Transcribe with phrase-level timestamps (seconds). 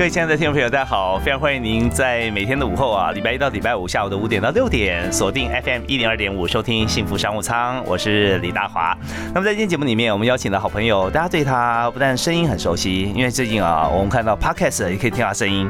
[0.00, 1.18] 各位亲爱的听众朋友，大家好！
[1.18, 7.84] 非常欢迎您在每天的午后啊，礼拜一到礼拜五下午的五点到六点，锁定 FM 一零二点五，收听幸福商务舱。
[7.84, 8.96] 我是李大华。
[9.34, 15.68] 那么在今天节目里面，我们邀请的好朋友，大家对他不但声音很熟悉，因为最近啊，我们看到 Podcast 也可以听到声音。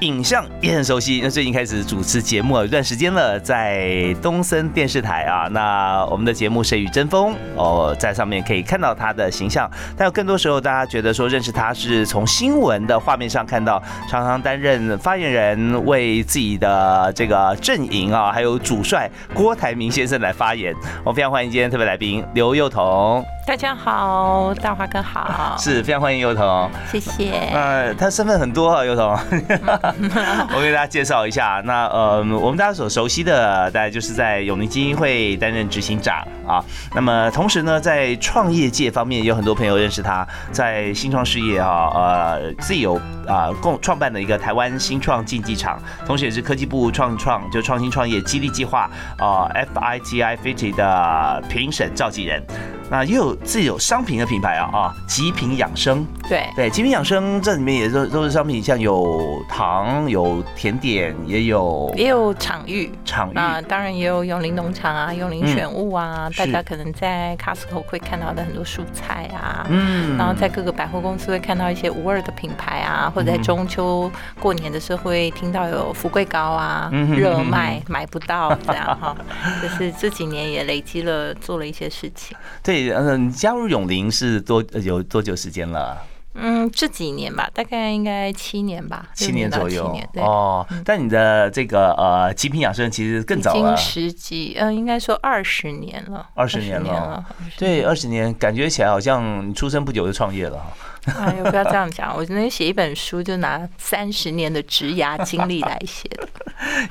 [0.00, 5.48] 影像也很熟悉，那最近开始主持节目有一段时间了，在东森电视台啊。
[5.50, 9.68] 那我们的节目《谁与争锋》哦，在上面可以看到他的形象。
[9.96, 20.72] 但有更多时候，大家觉得说认识他是从新闻的画面上看到，常常担任发言人，为自己的这个阵营啊，还有主帅郭台铭先生来发言。
[21.02, 23.24] 我非常欢迎今天特别来宾刘幼彤。
[23.48, 27.30] 大家好，大华哥好，是非常欢迎幼童，谢谢。
[27.54, 29.12] 呃，他身份很多啊，幼童，
[30.54, 31.62] 我给大家介绍一下。
[31.64, 36.62] 那呃，我们大家所熟悉的，大概就是在永宁基金会担任执行长啊。
[36.94, 52.44] 那么同时呢，在创业界方面，有很多朋友认识他，在新创事业啊，呃，自己有啊共创办的一个台湾新创竞技场，同时也是科技部创创就创新创业激励计划啊 FITI Fifty 的评审召集人。
[52.90, 56.06] 那又有自己有商品的品牌啊啊，极品养生。
[56.28, 56.46] 对。
[56.54, 63.38] 对，极品养生这里面也都都是商品，像有糖、有甜点，也有也有场域，场域。
[63.38, 79.16] 啊，当然也有永林农场啊，永林选物啊，大家可能在 Costco 会看到的很多蔬菜啊，嗯，然后在各个百货公司会看到一些无二的品牌啊，或者在中秋过年的时候会听到有福贵糕啊，热卖买不到这样哈，
[79.62, 82.36] 就是这几年也累积了做了一些事情。
[82.62, 82.88] 对。
[82.98, 86.00] 嗯，加入永林是多有多久时间了？
[86.40, 89.92] 嗯，这几年吧，大概应该七年吧，七年左右。
[90.14, 97.24] 哦，但你的这个呃极品养生其实更早了，十几，嗯，应该说二十年了，二十年了，
[97.56, 100.66] 对，二十年，感觉起来好像你出生不久就创业了哈。
[101.18, 102.14] 哎呦，不要这样讲！
[102.14, 106.28] 我今天写一本书，就拿三十年的职涯经历来写的。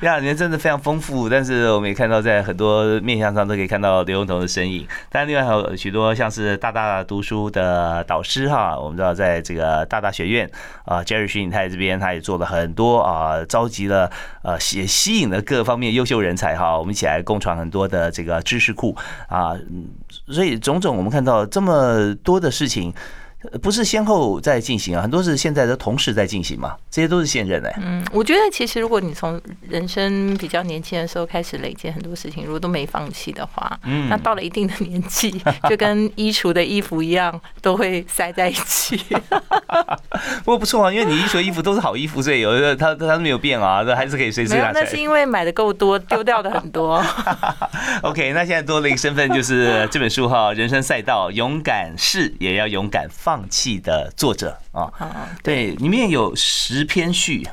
[0.00, 4.86] 呀，人真的非常丰富，但是我们也看到，在很多面向上都可以看到刘永彤的身影。
[5.10, 10.50] 但，另外还有许多像是大大读书的导师哈，我们知道在这个大大学院
[10.84, 14.10] 啊，Jerry 徐颖泰这边，他也做了很多啊，召集了
[14.42, 18.96] 呃，也吸引了各方面优秀人才哈，我们一起来共创很多的这个知识库
[19.28, 19.54] 啊。
[20.26, 22.92] 所以种种，我们看到这么多的事情。
[23.62, 27.72] 不是先后在进行啊，很多是现在的同时在进行嘛，这些都是现任哎。
[27.80, 39.00] 嗯，我觉得其实如果你从人生比较年轻的时候开始累积很多事情，如果都没放弃的话，嗯，那到了一定的年纪，就跟衣橱的衣服一样，都会塞在一起。
[40.42, 44.72] 不过不错啊，因为你衣橱的衣服都是好衣服，所以有的它它没有变啊，这还是可以随时拿。
[44.72, 47.00] 那是因为买的够多，丢掉的很多。
[48.02, 53.08] OK，那现在多了一个身份，就是这本书哈，人生赛道，勇敢是也要勇敢。
[53.28, 54.90] 放弃的作者啊，
[55.42, 57.46] 对，里面有十篇序。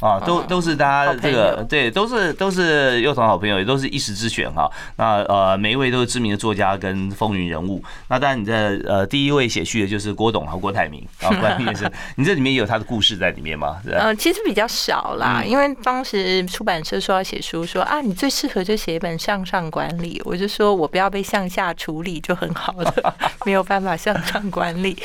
[0.00, 4.70] 啊，都都是大家这个对，都是都是幼童好朋友，也都是一时之选哈。
[4.96, 7.82] 那呃，每一位都是知名的作家跟风云人物。
[8.08, 11.92] 那当然，你的呃第一位写序的就是郭董和郭台铭啊，郭台铭先生。
[12.14, 13.80] 你这里面也有他的故事在里面吗？
[13.90, 20.22] 呃，其实比较少啦，因为当时出版社说要写书，说啊，你最适合就写一本向上管理。
[20.24, 24.96] 我就说我不要被向下处理就很好了， 没有办法向上管理。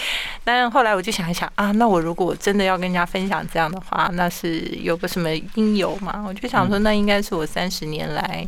[0.43, 4.82] 但后来我就想一想啊，那我如果真的要跟人家分享这样的话，那是。
[4.83, 6.23] 有个什么因由嘛？
[6.27, 8.47] 我就想说，那应该是我三十年来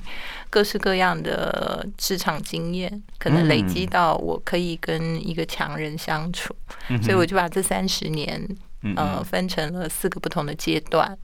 [0.50, 6.56] 各式各样的职场经验，可能累积到我可以跟一个强人相处，
[7.02, 8.48] 所以我就把这三十年。
[8.96, 11.18] 呃，分成了四个不同的阶段，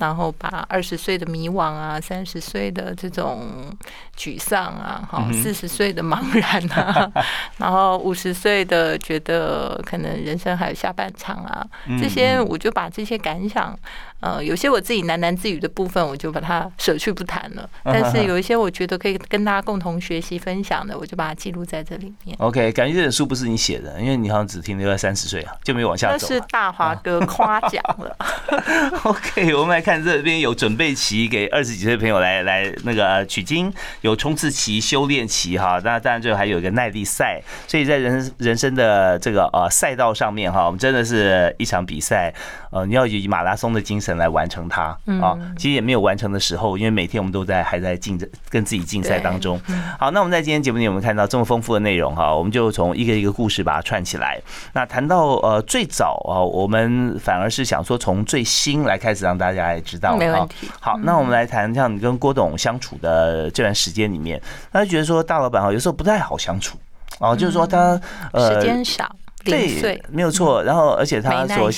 [0.00, 3.72] 然后把二十岁的迷惘啊，三十岁的这种
[4.18, 7.08] 沮丧啊，哈，四十岁的茫然啊，
[7.58, 11.64] 然后五十岁的觉得可能人生还有下半场啊，
[12.00, 13.78] 这些我就把这些感想
[14.20, 17.68] 呃，有些我自己喃喃自语的部分，我就把它舍去不谈了。
[17.82, 22.34] 但是有一些我觉得可以跟大家共同学习分享的，我就把它记录在这里面。
[22.40, 26.26] OK，感觉这本书不是你写的，因为你好像只停留在三十岁啊，就没有往下走。
[26.28, 28.16] 那是大华哥夸奖了。
[29.04, 33.70] OK，我们来看这边有准备期给二十几岁朋友来来那个取经，
[34.00, 35.78] 有冲刺期、修炼期哈。
[35.84, 42.32] 那当然最后还有一个耐力赛，所以在人人生的这个呃赛道上面哈，我们真的是一场比赛，
[42.70, 45.36] 呃，你要以马拉松的精神来完成它啊。
[45.56, 49.60] 其实也没有完成的时候，因为每天我们都在还在竞争跟自己竞赛当中。
[49.98, 54.40] 好，那我们在今天节目里我们看到这么丰富的内容哈，我们就从一个一个故事把它串起来。
[54.72, 60.16] 那谈到呃最早啊，我们反而是想说从最新来开始让大家也知道。
[60.16, 60.68] 没问题。
[60.80, 64.40] 好，那我们来谈像你跟郭董相处的这段时间里面，
[64.72, 66.78] 他就觉得说大老板哈有时候不太好相处
[67.20, 68.00] 哦，就是说他
[68.32, 69.10] 呃时间少，
[69.44, 70.62] 对，没有错。
[70.62, 71.70] 然后而且他说。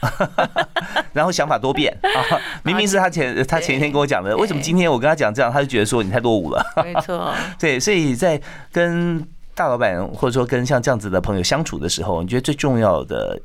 [0.00, 0.28] 性。
[1.12, 2.38] 然后想法多变 啊！
[2.62, 6.64] 明明是他前他前一天跟我讲的，为什么今天我跟他讲这样，他就觉得说你太落伍了？
[6.84, 8.40] 没错， 对，所以在
[8.70, 13.40] 跟大老板或者说跟像这样子的朋友相处的时候，你觉得最重要的？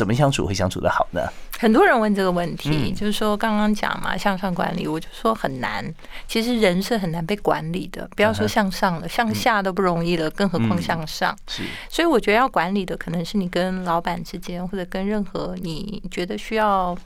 [0.00, 1.20] 怎么相处会相处的好呢？
[1.58, 5.84] 很多人问这个问题，就是说刚刚讲嘛，向上管理，我就说很难。
[6.26, 11.36] 其实人是很难被管理的，不要说向上了，向下都不容易了，更何况向上。
[11.46, 16.96] 是，所以我觉得要管理的，可能是你跟老板之间，或者跟任何你觉得需要，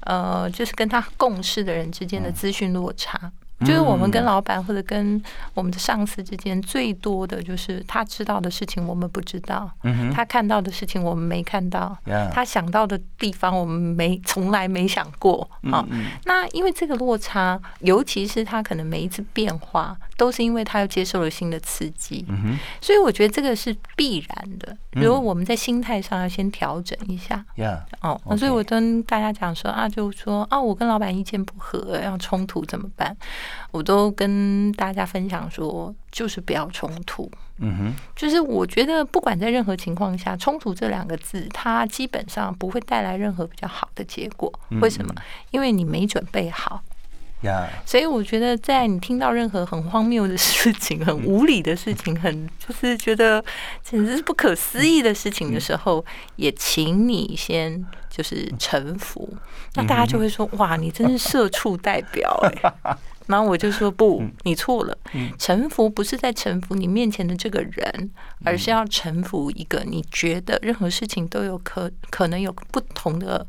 [0.00, 3.30] 呃，就是跟他共事的人之间的资讯落差。
[3.60, 5.22] 就是我们跟老板或者跟
[5.54, 9.70] 我们的上司之间，最多的就是他知道的事情我们不知道，
[10.14, 11.96] 他看到的事情我们没看到，
[12.32, 15.48] 他想到的地方我们没从来没想过。
[15.70, 15.86] 好。
[16.24, 22.22] 那因为这个落差，尤其是他可能每一次变化，都是因为他又接受了新的刺激，
[22.78, 24.76] 所以我觉得这个是必然的。
[24.90, 27.42] 如果我们在心态上要先调整一下，
[28.02, 33.16] 哦，所以我跟大家讲说啊，就说啊，我跟老板意见不合，要冲突怎么办？
[33.70, 37.30] 我都跟大家分享说，就是不要冲突。
[37.62, 44.52] 嗯哼，就是我觉得不管在任何情况下，冲突这两个字，它基本上不会带来任何比较好的结果。
[44.82, 45.14] 为什么？
[45.50, 46.82] 因为你没准备好。
[47.42, 53.42] 呀，所以我觉得在你听到任何很荒谬的事情、很无理的事情、很就是觉得
[53.82, 56.04] 简直是不可思议的事情的时候，
[56.36, 59.28] 也请你先就是臣服。
[59.74, 62.96] 那大家就会说：“哇，你真是社畜代表哎。
[63.26, 64.98] ”然后我就说不，你错了。
[65.38, 68.10] 臣服不是在臣服你面前的这个人，
[68.44, 73.46] 而是要臣服一个你觉得任何事情都有可可能有不同的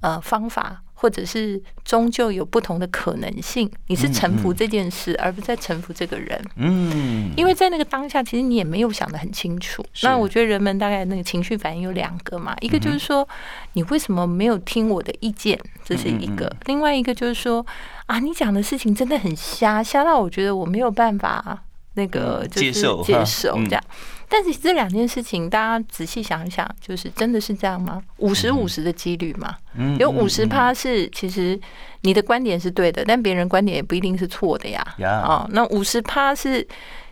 [0.00, 0.80] 呃方法。
[0.98, 6.42] 或者是终究有不同的可能性，你是臣服这件事，而不是在臣服这个人。
[6.56, 9.84] 嗯，因为在那个当下，其实你也没有想得很清楚。
[10.02, 13.28] 那我觉得人们大概那个情绪反应有两个嘛，一个就是说
[13.74, 17.64] 你为什么没有听我的意见，这是一个；另外一个就是说
[18.06, 21.62] 啊，你讲的事情真的很瞎，瞎到我觉得我没有办法
[21.96, 23.82] 那个接受接受这样。
[24.28, 28.02] 但是这两件事情，大家仔细想一想，就是真的是这样吗？
[28.18, 29.56] 五十五十的几率嘛，
[29.98, 31.58] 有五十趴是其实
[32.02, 34.80] 你的观点是对的，但别人观点也不一定是错的呀。
[35.02, 36.66] 啊，那五十趴是。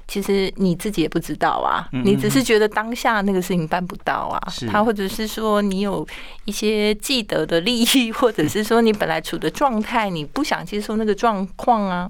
[0.06, 4.40] 其实你自己也不知道啊，你只是觉得当下那个事情办不到啊，
[4.70, 6.06] 他或者是说你有
[6.44, 12.08] 一些既得的利益，或者是说你本来处的状态，你不想接受那个状况啊，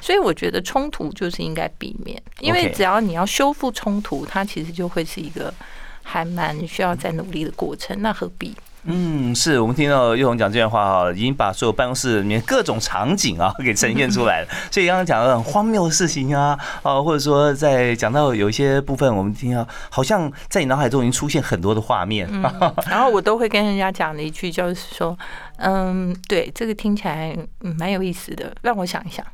[0.00, 5.52] 所以我觉得冲突就是应该避免，因为只要你要修复冲突，它其实就会是一个
[6.02, 8.54] 还蛮需要再努力的过程，那何必？
[8.84, 14.48] 嗯，是我们听到玉红讲这段话哈，已经把所有办公室里面各种场景啊给呈现出来了。
[14.70, 22.28] 所以刚刚讲的很荒谬的事情啊，啊，或者说在讲到有一些部分，我们听到好像在你脑海中已经出现很多的画面。
[22.86, 25.16] 然后我都会跟人家讲的一句就是说。
[25.56, 29.24] 嗯，对，这个听起来蛮有意思的，让我想一想。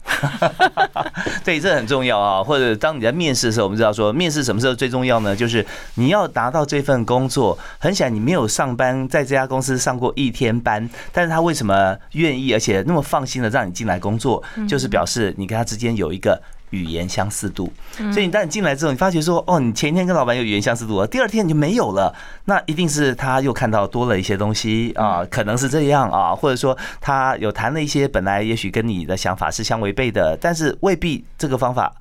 [1.43, 2.43] 对，这很重要啊。
[2.43, 5.35] 或者当你在面试的时候，我们知道说，面试什么时候最重要呢？
[5.35, 7.59] 就是你要达到这份工作。
[7.79, 14.43] 很显然，你没有上班在这家公司上过一天班，但是他为什么愿意而且那么放心的让你进来工作？
[14.69, 16.41] 就是表示你跟他之间有一个。
[16.71, 17.73] 语言相似度，
[18.12, 31.93] 所以你当你进来之后，你发觉说，哦，你前一天跟老板有语言相似度了，第二天你就没有了，那一定是他又看到多了一些东西啊，可能是这样啊，或者说他有谈了一些本来也许跟你的想法是相违背的，但是未必这个方法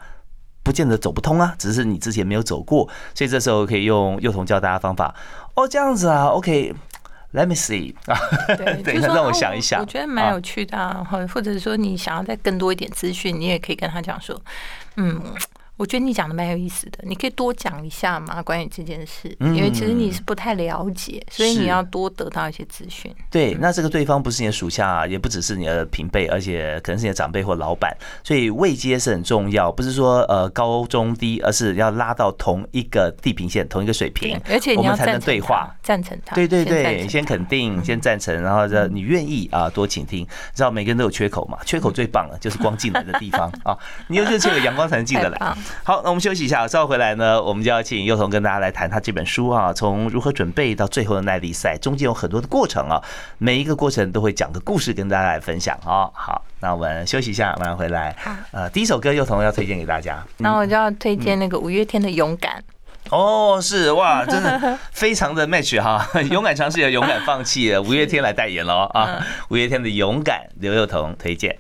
[0.64, 5.16] 不见得走不通啊，只是你之前没有走过，所以这时候可以用幼童教大家方法，
[5.56, 6.74] 哦，这样子啊，OK。
[7.32, 8.18] Let me see 啊，
[8.58, 14.42] 对， 就让我想一想，我觉得蛮有趣的，或或者说你想要再更多一点资讯，你也可以跟他讲说，
[14.98, 15.22] 嗯。
[15.80, 23.10] 我觉得你讲的蛮有意思的，你可以多讲一下嘛，关于这件事，因为其实你是不太了解，所以你要多得到一些资讯。
[23.32, 27.96] 对，那这个对方不是你的属下，也不只是你的平辈，而且可能是你的长辈或老板，
[28.26, 36.36] 所以位阶是很重要，不是说呃高中低，而是要拉到同一个地平线、同一个水平，而且我们才能对话，赞成他。
[36.36, 40.28] 对对对，先肯定，先赞成，然后你愿意啊，多倾听。
[40.54, 41.58] 知道每个人都有缺口嘛？
[41.66, 45.56] 缺口最棒了，就是光进来的地方啊，你有这个缺口，阳光才能进得来。
[45.84, 53.02] 好，那我们休息一下，稍后回来呢，我们就要请幼童跟大家来谈他这本书啊，从如何准备到最后的耐力赛，中间有很多的过程啊，
[53.38, 56.10] 每一个过程都会讲个故事跟大家来分享啊。
[56.14, 58.16] 好，那我们休息一下，马上回来。
[58.20, 62.58] 好，呃，第一首歌幼童要推荐给大家，那我就要推荐那个五月天的《勇敢》。
[63.10, 71.58] 哦，是哇，真的非常的 match 哈， 勇敢尝试也勇敢放弃，五月天来代言了啊，五月天的勇敢，刘幼彤推荐。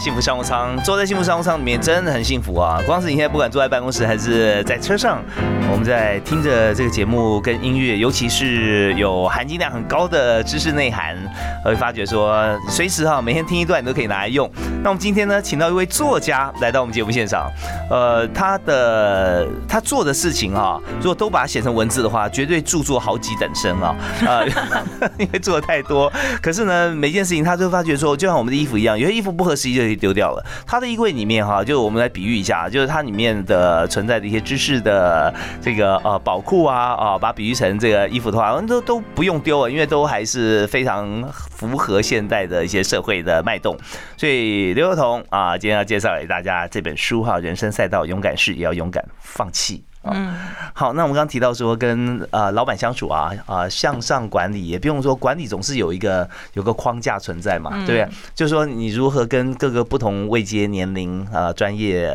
[0.00, 2.80] 幸福商务舱，坐在幸福商务舱里面真的很幸福啊！
[2.86, 5.22] 光是你现在不管坐在办公室还是在车上，
[5.70, 11.14] 我们在听着这个节目跟音乐，尤其是有含金量很高的知识内涵，
[11.62, 14.50] 会发觉说随时哈每天听一段你都可以拿来用。
[14.82, 17.52] 那我们今天呢，请到一位作家来到我们节目现场，
[17.90, 23.94] 呃，他的他做的事情哈，如果都把它写成文字的话，绝对著作好几等身啊！
[24.26, 24.40] 啊
[25.20, 26.10] 因为做的太多。
[26.40, 29.50] 可是呢，每件事情他都发觉说，就像我们的衣服一样，有些衣服不合。
[29.60, 30.44] 实际就丢掉了。
[30.66, 43.76] 他的衣柜里面哈，就我们来比喻一下，就是它里面的存在的一些知识的这个呃宝库啊啊，把比喻成这个衣服的话，都都不用丢了，因为都还是非常符合现代的一些社会的脉动。
[44.16, 49.84] 所以刘幼彤啊，今天要介绍给大家这本书哈，《人生赛道，勇敢是也要勇敢放弃》。
[50.02, 50.34] 嗯，
[50.72, 58.16] 好，那我们刚刚提到说跟呃老板相处啊啊向上管理，也不用说管理总是有一个有个框架存在嘛，对不对？
[58.34, 62.10] 就是说你如何跟各个不同位阶、年龄啊、专业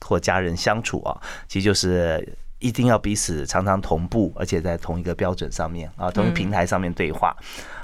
[0.00, 1.18] 或家人相处啊，
[1.48, 7.36] 其实就是一定要彼此常常同步，而且在同一个标准上面啊，同一平台上面对话。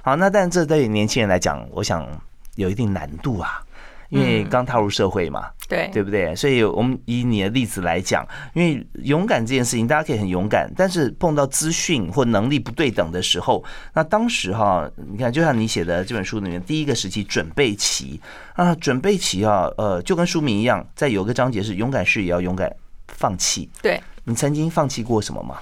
[0.02, 2.06] 好，那但这对年轻人来讲，我想
[2.54, 3.60] 有一定难度啊。
[4.12, 6.36] 因为刚踏入社会嘛，对对不对？
[6.36, 13.64] 所以我们以你的例子来讲，因为勇敢这件事情，大家可以很勇敢，但是碰到资讯或能力不对等的时候，
[13.94, 18.20] 那当时哈，你看，就像你写的这本书里面第一个时期准备期
[18.52, 22.70] 啊，准备期啊，呃，就跟书名一样，在有个章节是勇敢是也要勇敢
[23.08, 23.70] 放弃。
[23.80, 25.56] 对你曾经放弃过什么吗？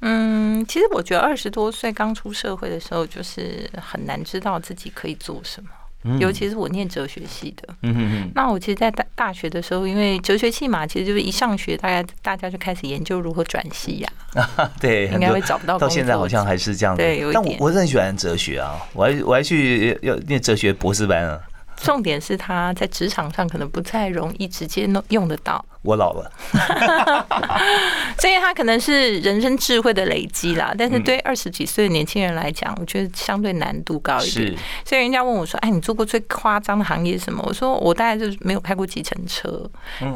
[0.00, 5.70] 嗯，其实我觉得二十多岁刚出社会的时候，就是很难知道自己可以做什么。
[6.18, 8.32] 尤其是我念哲学系的，嗯哼哼。
[8.34, 14.08] 那我其实，在大大学的时候，因为哲学系嘛，其实就是一上学，大概大家就开始研究如何转系呀。
[14.80, 15.78] 对，应该会找不到。
[15.78, 16.96] 到现在好像还是这样。
[16.96, 21.40] 对，但我我是很喜欢哲学啊，我还我还去要念哲学博士班啊。
[21.76, 25.64] 重点是他在职场上可能不太容易直接弄用得到。
[25.84, 26.32] 我老了，
[28.18, 30.74] 所以他可能是人生智慧的累积啦。
[30.76, 34.56] 但是对二十几岁的年轻人来讲，我觉得相对难度高一点。
[34.82, 39.62] 所以人家问我说：“哎，你做过最夸张的行业是什么？”我说：“我大概就是没有开过计程车，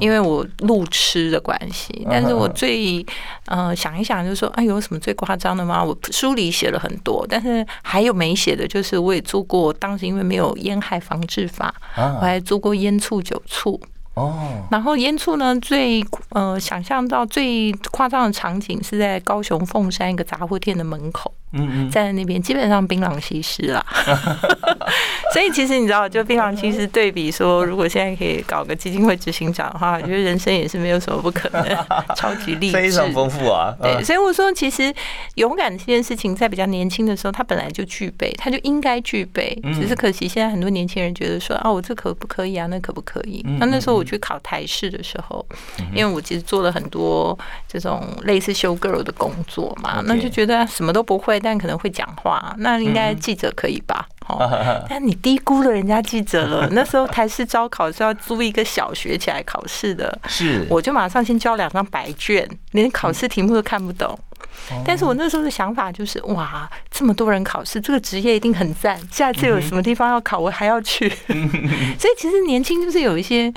[0.01, 2.07] 因为我路痴的关系。
[2.11, 3.05] 但是我最
[3.45, 5.85] 呃想一想，就是说，哎，有什么最夸张的吗？
[5.85, 9.71] 我书里写了很多，但是还有没写的，就是我也做过。
[9.75, 13.79] 当时因为没有烟害防治法，我还做过烟醋酒醋。
[14.19, 14.35] 哦，
[14.71, 21.33] 然后烟醋呢，最呃想象到最夸张的场景是在高雄凤山一个杂货店的门口。
[21.53, 23.85] 嗯嗯，在那边基本上槟榔西施啦，
[25.33, 31.65] 所以其实你知道，就槟榔西施对比说，如果现在可以搞个基金会执行长的话， 我觉得人生也是没有什么不可能，
[32.17, 33.75] 超级励志，非常丰富啊。
[33.81, 34.93] 对，所以我说，其实
[35.37, 42.67] 勇敢这件事情，在比较年轻的时候，他本来就具备，他就应该具备，只是可惜现在很多年轻人觉得说，啊，我这可不可以啊？
[42.67, 43.43] 那可不可以？
[43.59, 45.45] 那那时候我去考台试的时候，
[45.95, 47.37] 因为我其实做了很多
[47.67, 51.38] 这种类似修 girl 的工作嘛，那就觉得什么都不会。
[51.39, 54.07] 但可能会讲话，那应该记者可以吧？
[54.29, 54.39] 哦，
[54.89, 56.69] 但你低估了人家记者了。
[56.73, 64.19] 那时候台式招考是要租一个小学起来考试的， 是，我就马上先交两张白卷，连考试题目都看不懂。
[64.85, 68.99] 但是我那时候的想法就是，哇，这么多人考试，这个职业一定很赞。
[69.11, 71.09] 下次有什么地方要考，我还要去。
[71.99, 73.53] 所以其实年轻就是有一些。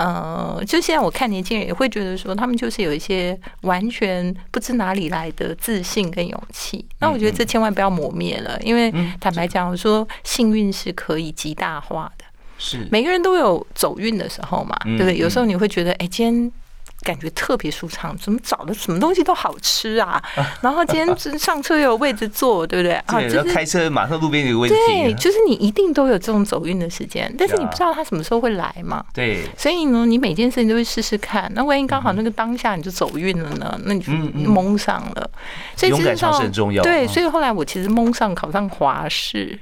[0.00, 6.82] 呃，就现在我看年轻人也会觉得说，他们就是有一些完全不知哪里来的自信跟勇气。
[7.00, 8.90] 那我觉得这千万不要磨灭了，因为
[9.20, 12.24] 坦白讲，我说幸运是可以极大化的。
[12.56, 15.18] 是每个人都有走运的时候嘛，对不对？
[15.18, 16.52] 有时候你会觉得，哎，今天
[17.02, 20.22] 感觉特别舒畅，怎么找的什么东西都好吃啊？
[20.60, 22.94] 然后今天上车又有位置坐，对不对？
[23.06, 29.04] 啊， 就是开车马上路边有位置对，就是你一定都有这种走运的时间，但是你不知道他什么时候会来嘛。
[29.14, 31.50] 对，所以呢，你每件事情都会试试看。
[31.54, 33.80] 那万一刚好那个当下你就走运了呢？
[33.84, 35.30] 那你就蒙上了。
[35.76, 36.82] 所以勇敢尝试很重要。
[36.82, 39.58] 对，所以后来我其实蒙上考上华视。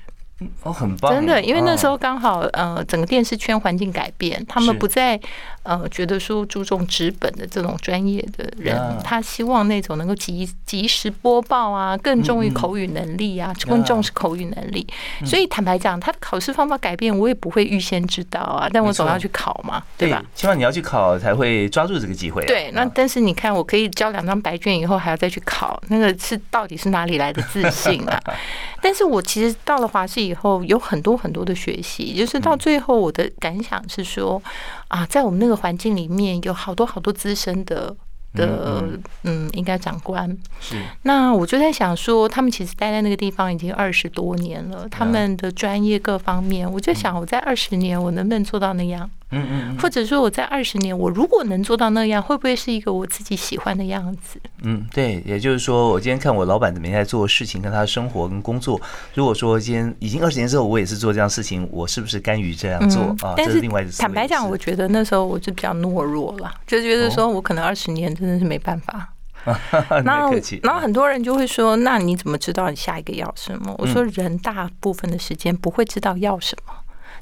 [0.63, 1.13] 哦，很棒！
[1.13, 5.19] 真的，因为那时候刚好呃，整个电视圈环境改变，他们不再
[5.65, 14.87] 呃觉得说注重纸本的这种专业的人，他希望那种能够及及时播报啊，更重于口语能力啊，更重视口语能力。
[15.25, 20.23] 所以坦白讲，他的考试方法改变，我也不会预先知道啊，但我总要去考嘛，对吧？
[20.37, 22.45] 希望你要去考才会抓住这个机会。
[22.47, 28.23] 对，那但是你看，我可以交两张白卷以后，还要再去考，那个是到底是哪里来的自信啊？
[28.81, 34.41] 但是我其实到了华视以后，有很多很多的学习，就是到最后我的感想是说，
[34.89, 37.95] 啊，在我们那个环境里面，有好多好多资深的
[38.35, 38.85] 的，
[39.25, 40.29] 嗯，应该长官
[40.61, 40.77] 是。
[41.03, 49.11] 那我就在想说，他们其实待在那个地方已经二十多年了，他们的专业各方面，我就想我在二十年我能不能做到那样？
[49.31, 54.41] 嗯嗯，或者说我在二十年，我如果能做到那样，会不会是一个我自己喜欢的样子？
[54.63, 58.81] 嗯，对，也就是说，我今天看我老板怎么在做事情，跟他的生活跟工作。
[59.13, 63.35] 如果说今天已经二十年之后，我也是做这样事情，我是不是甘于这样做啊？
[63.37, 69.13] 但是另外坦白讲，我觉得那时候我就比较懦弱了，就觉得说我可能二十年真的是没办法。
[70.05, 70.33] 然后，
[70.63, 76.73] 然后很多人就会说：“那你怎么知道你下一个要什么？”我说：“人大部分的时间不会知道要什么，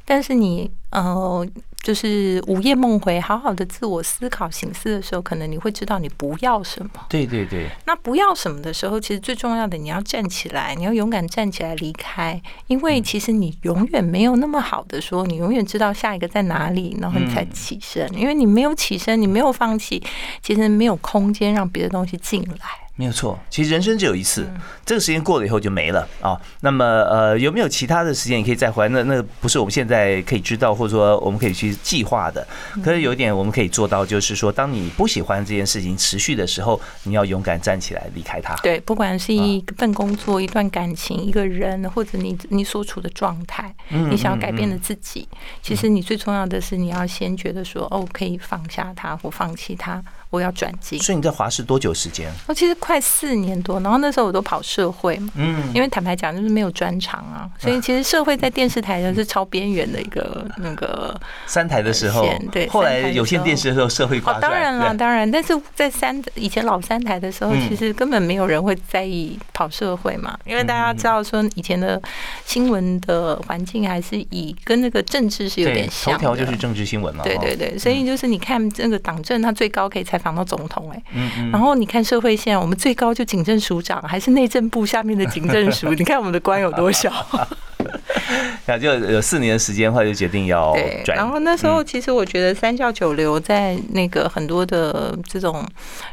[0.05, 1.45] 但是你呃。”
[1.87, 6.91] 就是午夜梦回，好好的自我思考、醒思的时候，可能你会知道你不要什么。
[7.09, 7.69] 对对对。
[7.87, 18.13] 那不要什么的时候，其实最重要的，你要站起来，你要勇敢站起来离开，因为其实你永远没有那么好的说，你永远知道下一个在哪里，然后你才起身。
[18.19, 20.03] 因为你没有起身，你没有放弃，
[20.43, 22.86] 其实没有空间让别的东西进来。
[22.99, 24.49] 没有错，其实人生只有一次，
[24.85, 26.35] 这个时间过了以后就没了啊。
[26.61, 28.89] 那么呃，有没有其他的时间你可以再回来？
[28.89, 32.47] 那那不是我们现在可以知道，或者说我们可以去计划的。
[32.83, 38.57] 可是有一点我们可以做到，就是说，当你不喜欢这件事情持续的时候，你要勇敢站起来离开它。
[38.63, 45.29] 对，不管是一份工作、一段感情、一个人，或者你你所处的状态，你想要改变的自己，
[45.61, 50.03] 其实你最重要的是你要先觉得说，哦，可以放下它或放弃它。
[50.31, 52.31] 我要转机，所以你在华视多久时间？
[52.47, 72.01] 我其实快四年多，然后那时候我都跑社会嘛，嗯，因为坦白讲就是没有专长啊，所以其实社会在电视台就是超边缘的一个 那个三台的时候，对，后来有线电视的时候社会哦，当然了，当然，但是在三以前老三台的时候，其实根本没有人会在意跑社会嘛，因为大家知道说以前的
[72.45, 80.37] 新闻的环境还是以跟那个政治是有点像，头条就是政治新闻嘛，对对对，所以就是你看这个党政，它最高可以采访。
[80.37, 81.03] 到总统哎，
[81.51, 87.11] 然后你看社会线，我们最高就警政署长，还是内政部下面的警政署， 你看我们的官有多小。
[88.67, 90.75] 那就有四年的时间，后来就决定要
[91.05, 91.17] 转。
[91.17, 95.65] 然后那时候，其实我觉得三教九流在那个很多的这种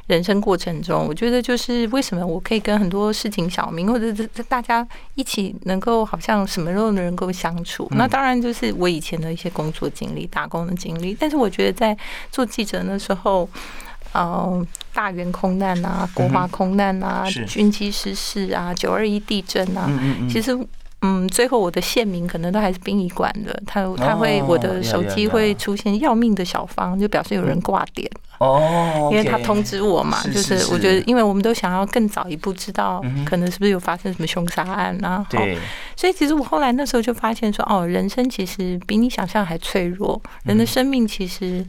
[0.07, 7.89] 人生过程中，我觉得就是为什么我可以跟很多市井小民或者是大家一起能够好像什么都能够相处。
[7.91, 11.17] 那当然就是我以前的一些工作经历、打工的经历。
[11.19, 11.97] 但是我觉得在
[12.31, 13.49] 做记者那时候，
[14.13, 19.89] 呃，大元空难啊，国华空难啊，军机失事啊，九二一地震啊，
[20.29, 20.57] 其实。
[21.05, 28.09] 嗯，最后我的县名可能都还是殡仪馆的，他他会我的手机会出现要命的小方，就表示有人挂点。
[28.37, 35.25] 哦，因为他通知我嘛，就是我觉得，因为我们都想要更早一步知道，可能是不是有发生什么凶杀案啊？
[35.29, 35.57] 对，
[35.97, 41.65] 所以其实我后来那时候就发现说，哦，人生其实比你想象还脆弱，人的生命其实。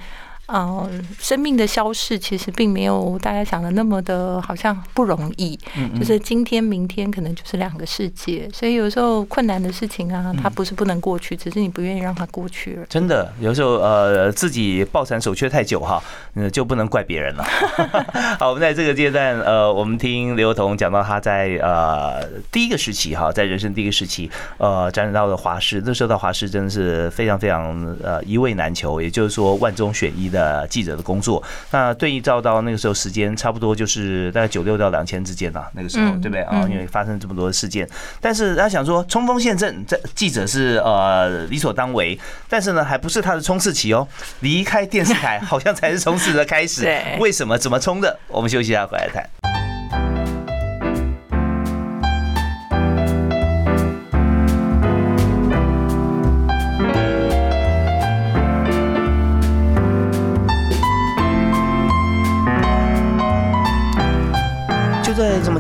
[0.47, 5.59] 嗯，生命的消逝其实并没有大家想的那么的，好像不容易。
[5.75, 12.85] 嗯，就是今天、明天可能就是两个世界，所以有时候困难的事情啊，它不是不能过去，只是你不愿意让它过去了。
[12.91, 16.03] 真的，有时候呃，自己抱残守缺太久哈，
[16.35, 17.45] 嗯，就不能怪别人了。
[18.39, 30.34] 好，我们在这个阶段，呃，我们听刘同讲到他在呃第一个时期哈，在人生第一个时期，呃，沾染到了华师，那时候的华师真的是非常非常呃一位难求，也就是说万中选一。
[30.35, 36.67] 的记者的工作，那对照到那个时候时间，差不多就是大概九六到两千之间吧，那个时候对不对啊？
[36.69, 37.89] 因为发生这么多的事件，
[38.21, 42.19] 但是他想说冲锋陷阵，这记者是呃理所当为，
[42.49, 44.07] 但是呢，还不是他的冲刺期哦，
[44.41, 46.85] 离开电视台 好像才是冲刺的开始。
[47.21, 47.57] 为什么？
[47.57, 48.19] 怎么冲的？
[48.27, 49.54] 我们休息一下，回来谈。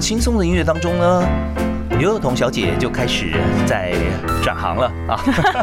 [0.05, 1.27] 轻松的音乐当中呢，
[1.99, 3.33] 刘若彤小姐就开始
[3.67, 3.95] 在
[4.43, 5.19] 转行了啊。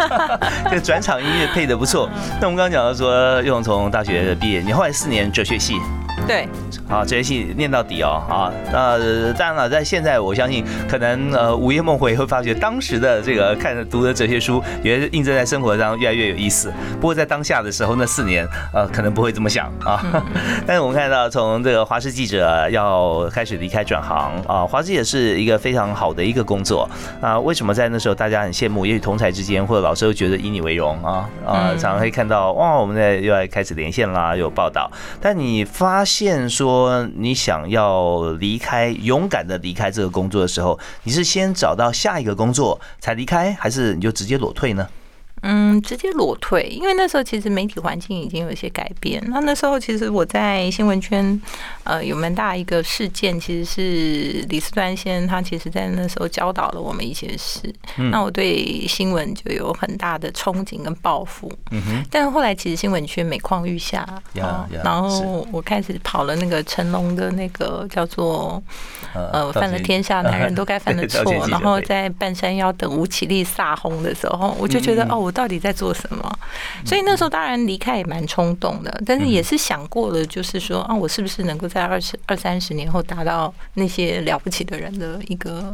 [0.65, 2.09] 这个转场音乐配的不错。
[2.39, 5.75] 那我们刚刚讲到说，幼彤从大学毕业，你后来四年哲学系。
[6.27, 6.47] 对，
[6.87, 16.71] 好，这些戏念到底哦，啊，那当然了，在现在我相信，可能呃午夜梦回会发觉当时的这个看读的这些书，也印证在生活上越来越有意思。
[17.01, 19.99] 不过在当下的时候，那四年呃可能不会这么想啊。
[20.65, 27.37] 但是我们看到从这个华视记者要开始离开转行啊，华视也是一个非常好的一个工作啊。
[27.39, 28.85] 为什么在那时候大家很羡慕？
[28.85, 34.89] 也许同才之间或者老师都觉得以你为荣啊啊，常常会看到哇，我们在又要开始连线啦，有报道。
[35.19, 44.85] 但你发现说你想要离开，勇敢的离开这个工作的时候，你是先找到下一个工作才离开，还是你就直接裸退呢？
[45.43, 49.19] 嗯，直接裸退，因为那时候其实媒体环境已经有一些改变。
[49.27, 51.41] 那那时候其实我在新闻圈，
[51.83, 57.73] 呃，有蛮大一个事件，其实是李斯端先生他其实在那时候教导了我们一些事。
[58.11, 61.51] 那我对新闻就有很大的憧憬跟抱负。
[61.71, 62.05] 嗯哼。
[62.11, 64.07] 但是后来其实新闻圈每况愈下，
[64.83, 68.61] 然后我开始跑了那个成龙的那个叫做
[69.15, 75.30] 呃犯了天下男人都该犯的错，然后在半山腰等吴绮莉撒轰的时候，我就觉得哦。
[75.31, 76.39] 到底在做什么？
[76.85, 85.73] 所以那时候当然离开也蛮冲动的，但是也是想过了，就是说啊，我是不是能够在二十二三十年后达到那些了不起的人的一个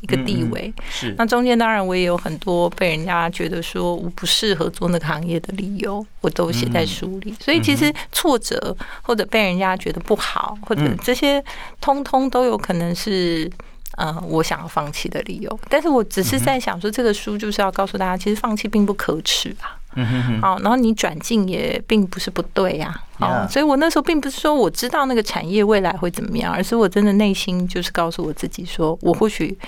[0.00, 0.72] 一个地位？
[0.90, 1.14] 是。
[1.16, 7.34] 那中间当然我也有很多被人家觉得说我不适合做那个行业的理由，我都写在书里。
[7.40, 11.42] 所以其实挫折或者被人家觉得不好，或者这些
[11.80, 13.50] 通通都有可能是。
[13.98, 19.74] 呃，我想要放弃的理由，但是我只是在想说，这个书就是要告诉大家，其实放弃并不可耻啊。
[19.96, 20.40] 嗯哼哼。
[20.40, 22.94] 好，然后你转进也并不是不对呀。
[23.18, 29.58] 哦，所以我那时候并不是说我知道那个产业未来会怎么样，而是我真的内心就是告诉我自己，说我或许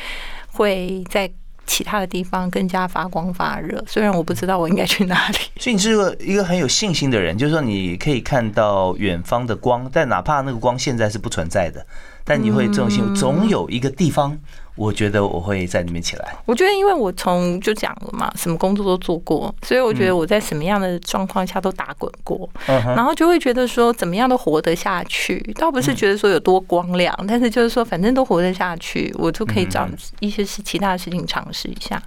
[0.53, 1.29] 会在
[1.67, 3.83] 其他的地方更加发光发热。
[3.87, 5.39] 虽然我不知道我应该去哪里。
[5.59, 11.87] 所以你是个一个很有信心的人，就是说你可以看到远方的光，但哪怕那个光现在是不存在的。
[12.25, 14.39] 但你会这种心，总有一个地方。
[14.81, 16.35] 我觉得我会在里面起来。
[16.47, 25.39] 我觉得，因为我从就讲了嘛，什么工作都做过，所以我觉得我在什么样的状况下都打滚过，然后就会觉得说怎么样都活得下去。
[25.59, 29.87] 倒不是觉得说有多光亮，但是就是说反正都活得下去，我就可以找
[30.21, 32.03] 一些事其他的事情尝试一下。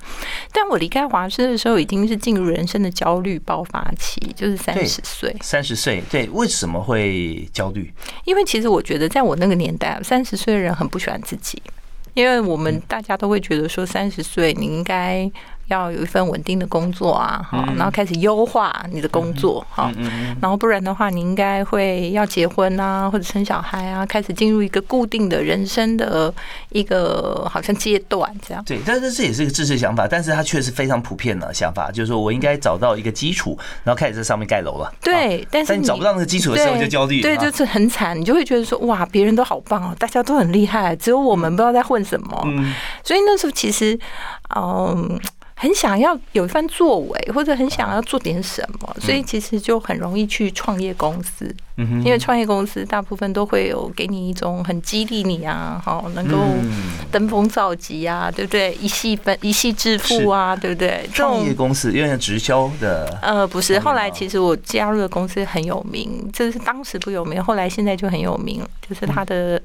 [0.52, 5.36] 但我离开华师的时候，已经是进入人生的焦虑爆发期，就是三十岁。
[5.42, 7.94] 三十岁，对，为什么会焦虑？
[8.26, 11.62] 因为其实我觉得，在我那个年代，三十岁的人很不喜欢自己。
[12.14, 15.32] 因为我们大家都会觉得说，三十岁你应该。
[15.68, 19.90] 要有一份稳定的工作啊，好，然后开始优化你的工作，好，
[20.42, 26.34] 然后不然的话，你应该会要结婚啊，或者生小孩啊，开始进入一个固定的人生的
[26.70, 28.64] 一个好像阶段这样。
[28.66, 34.94] 对，但是这也是一个知识想法，但是它确实非常普遍的想法，就是说我应该找到一个基础，然后开始在上面盖楼了。
[35.02, 42.42] 对，但是你找不到那个基础的时候就焦虑，对，就是很惨，你就会觉得说哇，别人都好棒哦，大家都很厉害，只有我们不知道在混什么。
[42.46, 42.74] 嗯，
[43.04, 43.98] 所以那时候其实，
[44.56, 45.20] 嗯。
[45.56, 51.56] 很想要有一番作为，或者很想要做点什么，所以其实就很容易去创业公司。
[51.76, 56.38] 因为创业公司大部分都会有给你一种很激励你啊，好能够
[57.12, 58.74] 登峰造极啊，对不对？
[58.76, 61.10] 一系分一系致富啊，对不对？
[61.14, 63.80] 创业公司因为直销的，呃，不是。
[63.80, 68.62] 后来其实我加入的公司很有名，就是当时不有名，后来现在就很有名。
[68.88, 69.60] 就是他的，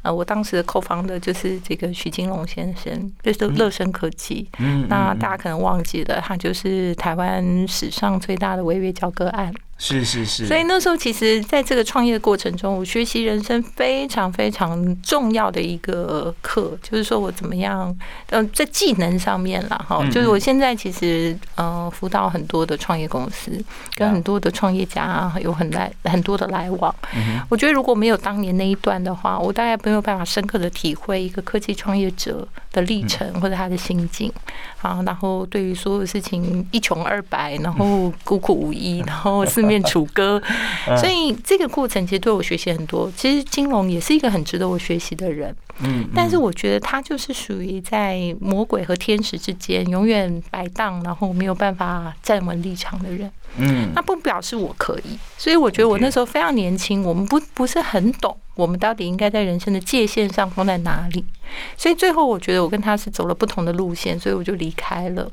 [0.00, 4.48] 呃，我当时的购房的就是这个许金龙先生，就是乐生科技。
[4.58, 9.52] 嗯，那大家可能忘记了，他就是台湾史上最大的违约交割案。
[9.78, 17.92] 是是是，所以那时候其实在这个创业的过程中，我学习人生非常非常重要的一个课，就是说我怎么样，
[18.30, 23.50] 嗯，在技能上面了哈，就是我现在其实呃辅导很多的创业公司，
[23.96, 26.94] 跟很多的创业家有很来很多的来往。
[27.48, 34.32] 我觉得如果没有当年那一段的话，我大概没有办法深刻的体会一个科技创业者的历程或者他的心境。
[34.80, 39.71] 啊，然后对于所有事情一穷二白，然后孤苦无依， 然后四面。
[39.72, 40.40] 面 楚歌，
[40.98, 43.10] 所以这个过程其实对我学习很多。
[43.16, 55.18] 其实金龙也是一个很值得我学习的人，嗯，但是我觉得他就是属于在魔鬼和天使之间永远摆荡，然后没有办法站稳立场的人，嗯，那不表示我可以。
[55.38, 58.36] 所以我觉得我那时候非常年轻，我们不不是很懂。
[58.54, 61.24] 我们到底应该在人生的界限上放在哪里？
[61.76, 65.30] 所以最后我觉得我跟他是走了不同的路线，所以我就离开了。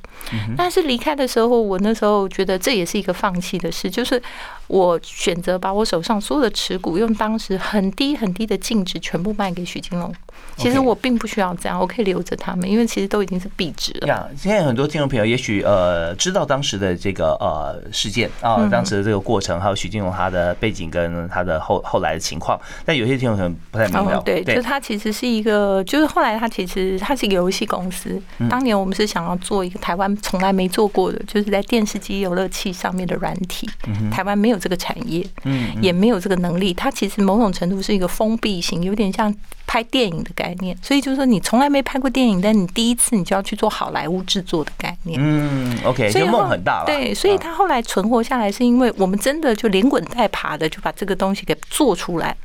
[0.57, 4.21] 但是离开的时候，我那时候觉得这也是一个放弃的事，就是
[4.69, 10.13] 我选择把我手上所有的持股用当时很低很低的净值全部卖给许金龙。
[10.55, 14.07] 其实我并不需要这样，我可以留着他们，因为其实都已经是币值了。
[14.07, 24.21] 呀，现在很多听众朋友也许呃知道当时的这个呃事件啊，当时的这个过程，还有许金龙他的背景跟他的后后来的情况，但有些听众可能不太明了。
[24.25, 28.21] 对，就他其实是一个，就是后来他其实他是一个游戏公司。
[28.49, 33.69] 当年我们是想要做一个台湾从来没做过的，就是在电视机游乐器上面的软体。
[34.11, 36.73] 台湾没有这个产业，嗯，也没有这个能力。
[36.73, 39.33] 它其实某种程度是一个封闭型，有点像。
[39.71, 45.19] 拍电影的概念，所以就是说你从来没拍过电影，但你第一次你就要去做好莱坞制作的概念。
[45.21, 46.85] 嗯，OK，所以梦很大了。
[46.87, 52.35] 对，所以他后来存活下来，是因为我们真的就连滚带爬的就把这个东西给做出来。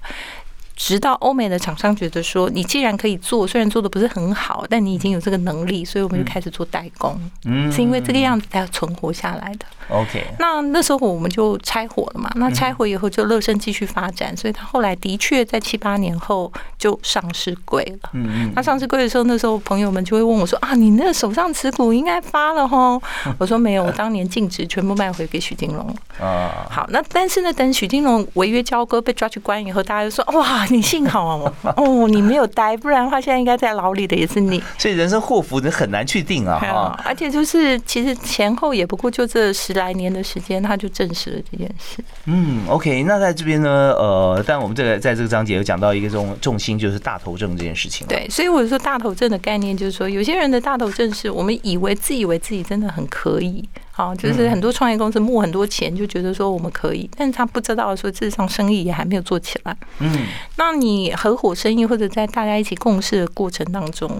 [0.76, 7.18] 直到欧美的厂商觉得说，你既然可以做，虽然做的不是很好，但你已经有这个能力，所以我们就开始做代工。
[7.44, 9.66] 嗯，是因为这个样子才存活下来的。
[9.88, 12.30] OK，那那时候我们就拆伙了嘛。
[12.36, 18.10] 那拆伙以后就乐生继续发展，所以他后来的确在七八年后就上市柜了。
[18.14, 18.52] 嗯嗯。
[18.54, 22.98] 他上市柜的时候，那时候朋友们就会问我说：“啊，你那手上持股应该发了哈？”
[23.38, 26.66] 我说：“没有，我当年净值全部卖回给许金龙。”啊。
[26.70, 34.62] 好，那但是呢，等许金龙违约交割被抓去关以后，大家就说：“哇，你幸好哦，哦你没有呆，不然的话现在应该在牢里的也是你。
[34.78, 36.54] ”所以人生祸福你很难去定啊。
[36.64, 36.98] 啊。
[37.04, 39.74] 而且就是其实前后也不过就这十。
[39.74, 41.98] 来年的时间，他就证实了这件事。
[42.26, 48.06] 嗯，OK，那在这边呢，呃，但我们这个在这个章节有讲到一个重重心，就是大头症这件事情。
[48.06, 59.76] 对，所以我说大头症的概念就是说，有些人的大头症是我们以为自以为自己真的很可以，好，就是很多创业公司募很多钱，就觉得说我们可以，但是他不知道说事实上生意也还没有做起来。
[60.00, 60.26] 嗯，
[60.56, 64.10] 那你合伙生意或者在大家一起共事的过程当中。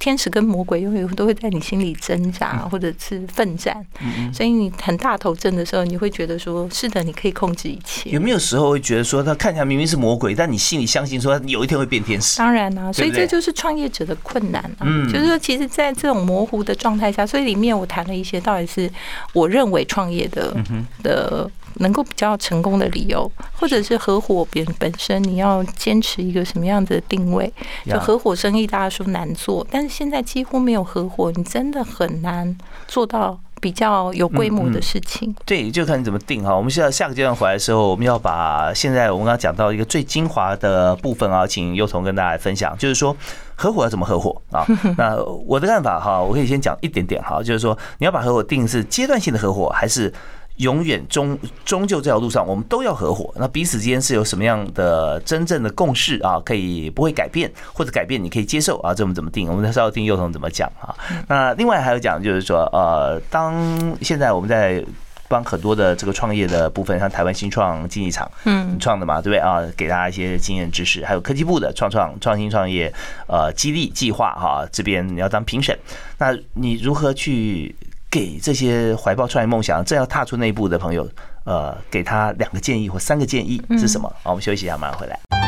[0.00, 3.86] 天使跟魔鬼永远都会在你心里挣扎，或者是奋战。
[4.32, 12.38] 所以你很大头阵的时候，你会觉得说：“是的，你可以控制一切。”有没有时候会觉得说，他看起来明明是魔鬼，但你心里相信说，有一天会变天使？
[12.38, 14.88] 当然啦，所以这就是创业者的困难啊。
[15.12, 18.90] 就是说，其实，在这种模糊的状态下，所以里面我谈了一些，到底是
[19.34, 20.56] 我认为创业的
[21.02, 21.50] 的。
[21.74, 27.52] 能够比较成功的理由，或者是合伙别人本身，你要坚持一个什么样子的定位？
[27.86, 32.56] 就合伙生意，大家说难做，但是现在几乎没有合伙，你真的很难
[32.86, 35.34] 做到比较有规模的事情。
[35.44, 36.54] 对，就看你怎么定哈。
[36.54, 43.16] 我们现在下个阶段回来的时候，我们要把现在我们刚刚讲到一个最精华的部分啊，请幼童跟大家来分享，就是说
[43.54, 44.66] 合伙要怎么合伙啊？
[44.96, 50.12] 那我的看法哈，我可以先讲一点点哈，就是说你要把合伙定是阶段性的合伙，还是？
[50.56, 53.32] 永远终终究这条路上，我们都要合伙。
[53.36, 56.38] 那彼此之间是有什么样的真正的共识啊？
[56.44, 58.92] 可以不会改变，或者改变你可以接受啊？
[58.92, 59.48] 这我们怎么定？
[59.48, 60.94] 我们稍后听幼童怎么讲啊？
[61.28, 63.54] 那另外还有讲就是说，呃，当
[64.02, 64.84] 现在我们在
[65.28, 69.62] 帮很多的这个创业的部分，像台湾新创竞技场，嗯，创的嘛，对不对啊？
[69.76, 72.92] 给大家一些经验知识，还有科技部的创创创新创业
[73.26, 75.78] 呃激励计划哈，这边你要当评审，
[76.18, 77.74] 那你如何去？
[78.10, 81.08] 给这些怀抱创业梦想、正要踏出那一步的朋友，
[81.44, 84.12] 呃，给他两个建议或三个建议是什么？
[84.22, 85.39] 好，我们休息一下，马上回来。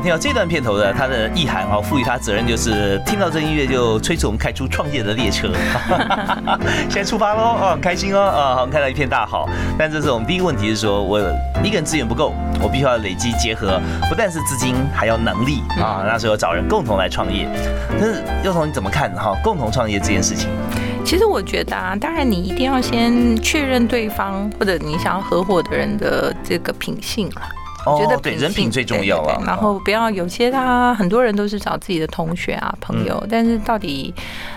[0.00, 5.48] 听到这段片头的，它的意涵哦，赋予它责任就是听到这音乐就催促我们开出创业的列车。
[6.88, 9.48] 现在出发喽，哦，很开心哦，啊，好，看到一片大好。
[9.78, 11.20] 但这是我们第一个问题是说，我
[11.62, 12.32] 一个人资源不够，
[12.62, 16.02] 我必须要累积结合，不但是资金，还要能力啊。
[16.06, 17.46] 那时候找人共同来创业。
[17.98, 19.36] 但是幼童你怎么看哈？
[19.42, 20.48] 共同创业这件事情？
[21.04, 27.42] 其实我觉得啊，当然你一定要先确认对方或者你想要合伙的人的这个品性了。
[27.86, 34.12] 我觉得对人品最重要啊，然后不要有些他很多人都是找自己的同学啊朋友，但是到底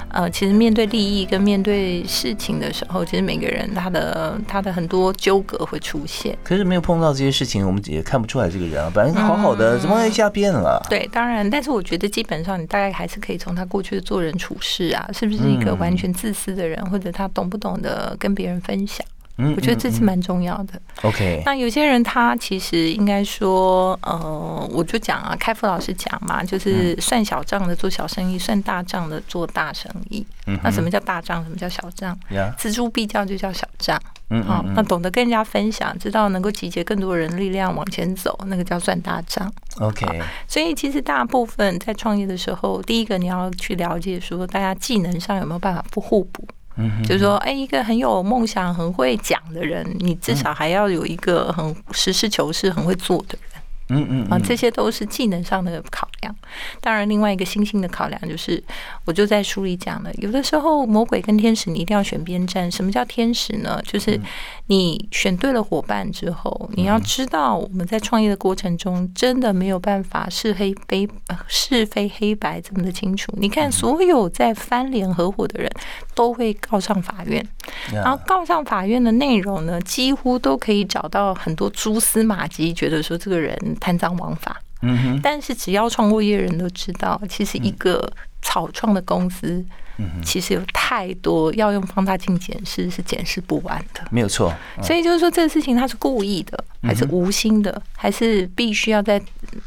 [0.10, 6.38] 呃，其实面对利益跟面对事情的时候，其实每个人他的他的很多纠葛会出现。
[6.44, 10.80] 可是没有碰到这些事情，我们也看不出来这个人啊，本来好好的，怎么一下变了？
[10.90, 19.04] 对，当然，但是我觉得基本上你大概还是可以从他过去的做人处事啊，是不是一个完全自私的人，或者他懂不懂得跟别人分享。
[19.38, 20.80] 我觉得这是蛮重要的。
[21.02, 30.26] OK，那有些人他其实应该说，呃，我就讲啊，开复老师讲嘛，就是算小账的做小生意，算大账的做大生意。
[30.62, 31.44] 那什么叫大账？
[31.44, 32.18] 什么叫小账？
[32.58, 34.00] 锱铢必较就叫小账。
[34.30, 39.52] 嗯，好，那懂得跟人家分享，知道能够集结更多人力量往前走，那个叫算大账。
[39.80, 40.06] OK，
[40.48, 46.48] 所以其实大部分在创业的时候，第一个你要去了解说，大家技能上有没有办法不互补。
[46.76, 53.50] 嗯，就是说，哎，一个很有梦想、很会讲的人，你至少还要有一个很实事求是、很会做的人。
[53.90, 56.36] 嗯嗯啊，这些都是技能上的考量。
[56.80, 58.64] 当然，另外一个新兴的考量就是，
[59.06, 62.72] 我就在书里讲了，有的时候魔鬼跟天使，你一定要选边站。
[62.72, 63.82] 什么叫天使呢？
[63.86, 64.20] 就是
[64.68, 71.08] 你选对了伙伴之后，你要知道我们在创业的过程中，真的没有办法是黑非
[71.48, 73.34] 是非黑白这么的清楚。
[73.38, 75.70] 你看，所有在翻脸合伙的人
[76.16, 77.46] 都会告上法院，
[77.92, 83.54] 然后告上法院的内容呢，几乎都可以找到很多蛛丝马迹，觉得说这个人。
[83.80, 88.10] 贪赃枉法，嗯哼，但是只要创过业人都知道，其实一个
[88.44, 89.66] 草创的公司，
[89.98, 94.54] 嗯其实有太多要用放大镜检视是检视不完的，没有错。
[94.84, 99.20] 所以就是说，这个事情他是故意的，还是无心的，还是必须要在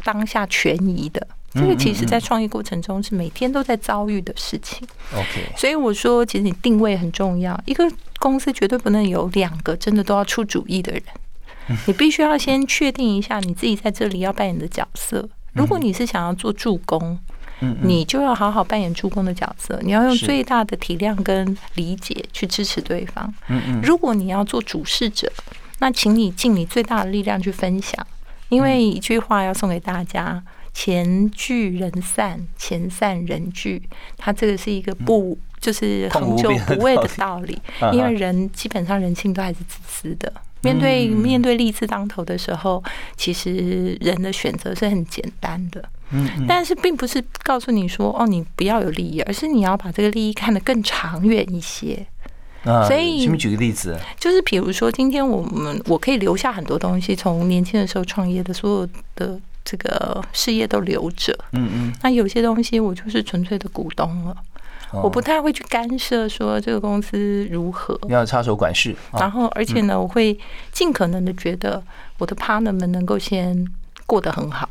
[0.05, 1.27] 当下权宜的？
[1.55, 4.87] 这个其实，在创业过程中是每天都在遭遇的事情。
[5.15, 7.59] OK，所以我说，其实你定位很重要。
[7.65, 11.03] 一个公司绝对不能有两个真的都要出主意的人。
[11.87, 15.27] 你必须要先确定一下你自己在这里要扮演的角色。
[15.55, 17.19] 如果你是想要做助攻，
[17.83, 19.79] 你就要好好扮演助攻的角色。
[19.83, 23.33] 你要用最大的体谅跟理解去支持对方。
[23.83, 25.33] 如果你要做主事者，
[25.79, 28.07] 那请你尽你最大的力量去分享。
[28.49, 30.43] 因为一句话要送给大家：
[30.73, 33.83] 钱聚人散，钱散人聚。
[34.17, 37.61] 它这个是一个不就是恒久不畏的道理。
[37.93, 40.33] 因为人基本上人性都还是自私的。
[40.63, 42.83] 面对面对利字当头的时候，
[43.17, 52.07] 其实人的选择是很简单的，嗯，但是并不是告诉你说哦，你不要有利益，而是你要把这个利益看得更长远一些。
[52.65, 64.37] 啊，所以，请举个例子，就是比如说，今天我们我可以留下很多东西，从年轻的时候创业的所有的这个事业都留着，嗯嗯，那有些东西我就是纯粹的股东了。
[64.93, 68.95] 我不太会去干涉说这个公司如何，你要插手管事。
[69.19, 70.39] 然后，而且呢，我会
[70.73, 71.83] 尽可能的觉得
[72.19, 73.67] 我的 partner 们能够先
[74.07, 74.69] 过得很好。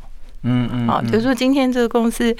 [0.48, 2.34] 嗯嗯，啊，就是说今天这个公司，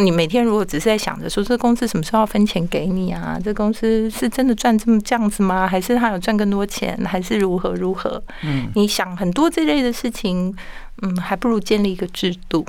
[0.00, 3.38] 你每天如果只是在想着说这个公司什么时候要分钱给你啊？
[3.44, 5.66] 这公司是真的赚这么这样子吗？
[5.66, 6.98] 还是他有赚更多钱？
[7.04, 8.22] 还是如何如何？
[8.42, 10.54] 嗯，你想很多这类的事情，
[11.02, 12.64] 嗯，还不如建立一个制度。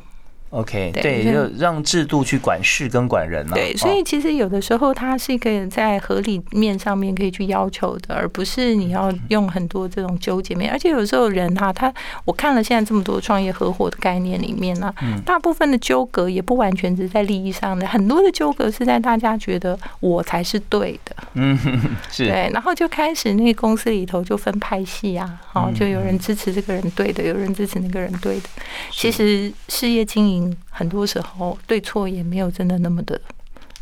[0.53, 3.55] OK，对，就让制度去管事跟管人嘛。
[3.55, 10.71] 对，所以其实有的时候它是可以在合理面上面可以去要求的，而不是你要用很多这种纠结面。
[10.71, 11.91] 而且有时候人哈，他
[12.23, 14.93] 我看了现在这么多创业合伙的概念里面呢，
[15.25, 21.15] 大部分的纠葛也不完全只是在利益上的，很多的纠葛是在大家觉得我才是对的。
[21.33, 21.57] 嗯，
[22.11, 22.27] 是。
[22.27, 28.47] 对，然后就开始那个公司里头就分派系啊，好，就有人支持这个人对的，有人支持那个人对的。
[28.91, 30.42] 其实事业经营。
[30.69, 33.19] 很多时候对错也没有真的那么的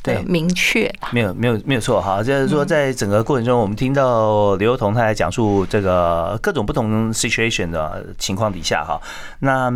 [0.04, 2.24] 对明确，没有没有没有错哈。
[2.24, 9.00] 就是说，在整个过程中，我们听到刘幼彤他来讲述这个各种不同 situation 的情况底下哈，
[9.38, 9.70] 那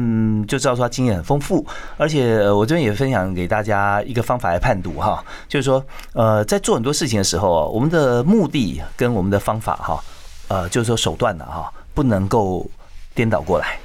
[0.47, 1.63] 就知道说他经验很丰富。
[1.95, 10.03] 而且我这边也分享给大家一个方法来判读哈，就是说呃，在做很多事情的时候，我们的目的跟我们的方法哈，
[10.47, 12.67] 呃，就是说手段的哈，不能够
[13.13, 13.77] 颠倒过来。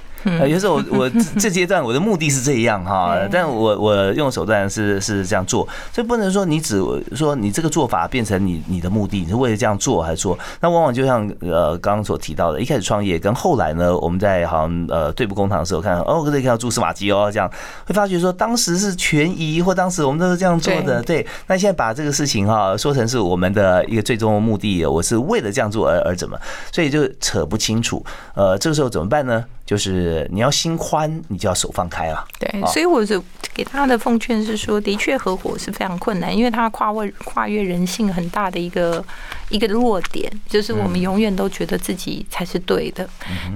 [0.48, 6.82] 有时候我我这阶段我的目的是这样哈，但我我用手段是是这样做，所以不能说你只
[7.14, 10.38] 说你这个做法变成你你的目的，你是为了这样做还是做？
[10.60, 17.50] 那往往就像呃刚刚所提到的，一开始创业跟后来呢，我们在好像呃对簿公堂的时候看哦，可以看到蛛丝马迹哦，这样
[17.86, 21.26] 会发觉说当时是权宜，或当时我们都是这样做的，对。
[21.46, 26.38] 那现在把这个事情哈说成是我们的一个最终的目的，我是为了这样做而而怎么，
[26.72, 28.04] 所以就扯不清楚。
[28.34, 29.44] 呃，这个时候怎么办呢？
[29.66, 32.26] 就是你要心宽，你就要手放开了。
[32.38, 39.04] 对，所以我就给他的奉劝是说，的确合伙是非常困难，因为他跨越跨越人性很大的一个
[39.50, 43.08] 一个弱点，就是我们永远都觉得自己才是对的，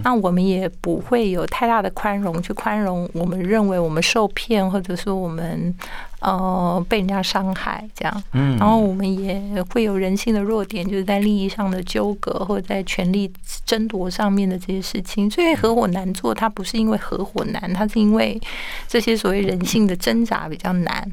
[0.03, 5.75] 那我们也不会有太大的宽容去宽容我们认为我们受骗，或者说我们。
[6.21, 13.31] 呃，被人家伤害这样，嗯，然后我们也会有人性的弱点，就是在利益上的纠葛，或者在权力
[13.67, 15.31] 争夺上面的这些事情。
[15.31, 18.41] 所以合伙难做，它不是因为合伙难，它是因为
[18.89, 21.13] 这些所谓人性的挣扎比较难。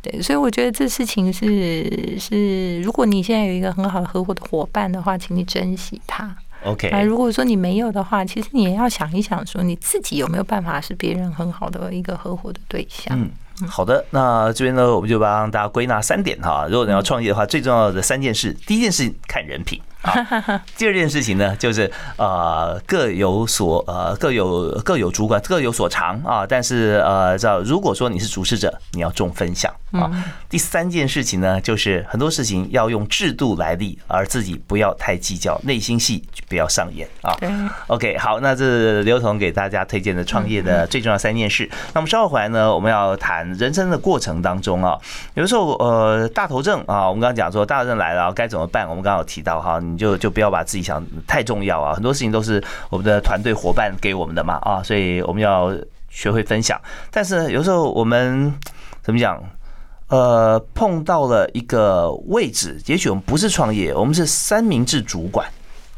[0.00, 6.36] 对，所以我觉得这事情是是，如果你现在有一个很好的合伙的伙伴的话，请你珍惜他。
[6.64, 13.18] OK，啊，如果说你没有的话，其实你也要想一想，说你自己有没有办法是别人很好的一个合伙的对象。
[13.18, 13.30] 嗯。
[13.66, 16.66] 好的，那这边呢，我们就帮大家归纳三点哈。
[16.70, 19.80] 如果你要创业的话，最重要的三件事，第一件事看人品。
[20.06, 20.62] 啊。
[20.78, 30.10] 第二件事情呢，就是呃各有所呃各有各有主管各有所长啊，但是呃，这如果说你是主事者，你要重分享啊。
[30.48, 37.36] 第三件事情呢，就是很多事情要用制度来立，而自己不要太计较，内心戏不要上演啊。
[37.88, 41.68] OK，好，那这是刘彤给大家推荐的创业的最重要三件事。
[41.92, 44.98] 那么稍后回来呢，我们要谈人生的过程当中啊，
[45.34, 48.88] 有的时候呃大头症啊，我们刚刚讲说大头症来了该怎么办？
[48.88, 55.74] 我们刚刚有提到哈，你就就不要把自己想太重要啊，很多事情都是我们的团队伙伴给我们的嘛啊，所以我们要
[56.10, 56.78] 学会分享。
[57.10, 58.52] 但是有时候我们
[59.02, 59.42] 怎么讲？
[60.08, 65.44] 呃，碰到了一个位置，也许我们不是创业，我们是三明治主管。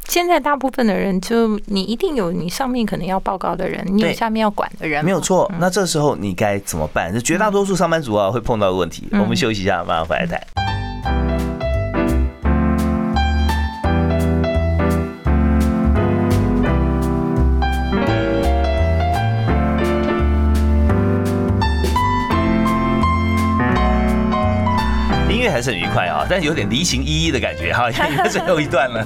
[0.08, 5.52] 现在大部分的人，就你一定有你上面可能要报告的人，你有下面要管的人，没有错。
[5.58, 7.12] 那这时候你该怎么办？
[7.12, 9.06] 是绝大多数上班族啊会碰到的问题。
[9.12, 10.77] 我们休息一下，马上回来谈。
[25.58, 29.04] 还是很愉快啊，但是有点离情依依的感觉哈， 因为最后一段了。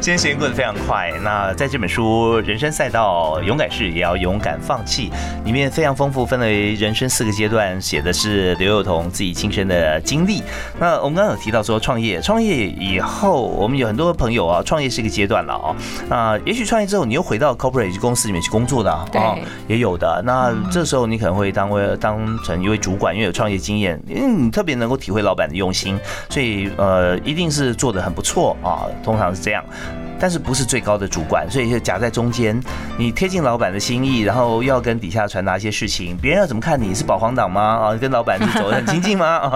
[0.00, 1.12] 今天时间过得非常快。
[1.22, 5.10] 那在这本书《人生赛道：勇敢是也要勇敢放弃》
[5.44, 10.42] 里面非常丰富，分为人生四个阶段，写的是刘幼彤自己亲身的经历。
[10.80, 15.76] 那我们刚刚有提到说创业，创业以后，我们有很多朋友啊，创业是一个阶段了啊。
[16.08, 20.22] 那也许创业之后，你又回到 corporate 公司里面去工作的啊，也有的。
[20.24, 25.46] 那这时候你可能会当为当成一位主管，因为有创业经验，因为你特别能够体会老板。
[25.58, 25.98] 用心，
[26.30, 29.62] 所以呃，一定是做的很不错啊，通常是这样，
[30.18, 32.58] 但是不是最高的主管，所以就夹在中间，
[32.96, 37.60] 你贴近老板的心意，然后又要跟底下传达一些事情，别人要怎么看你是保皇党吗？
[37.60, 39.26] 啊，跟老板是走得很亲近吗？
[39.26, 39.52] 啊，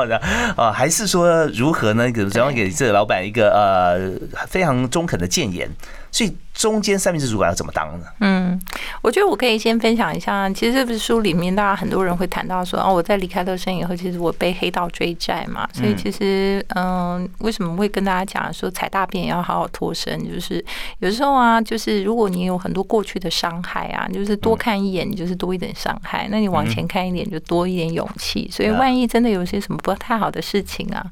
[0.56, 2.10] 啊，还是说如何呢？
[2.30, 5.70] 怎样给这个老板一个呃非常中肯的谏言？
[6.12, 6.32] 所以。
[6.54, 8.04] 中间三明治主管要怎么当呢？
[8.20, 8.60] 嗯，
[9.00, 10.50] 我觉得我可以先分享一下。
[10.50, 15.66] 其实这本书里面，大家很多人会谈到说，哦，我在离开乐生以后，其实我被黑道追债嘛。
[15.72, 20.22] 所以其实，嗯，为什么会跟大家讲说踩大便也要好好脱身？
[20.30, 20.62] 就是
[20.98, 26.28] 有时候啊，就是如果你有很多过去的伤害啊，就是多看一眼，你就是多一点伤害。
[26.30, 28.46] 那你往前看一点，就多一点勇气。
[28.52, 31.02] 所以万一真的有些什么不太好的事情啊，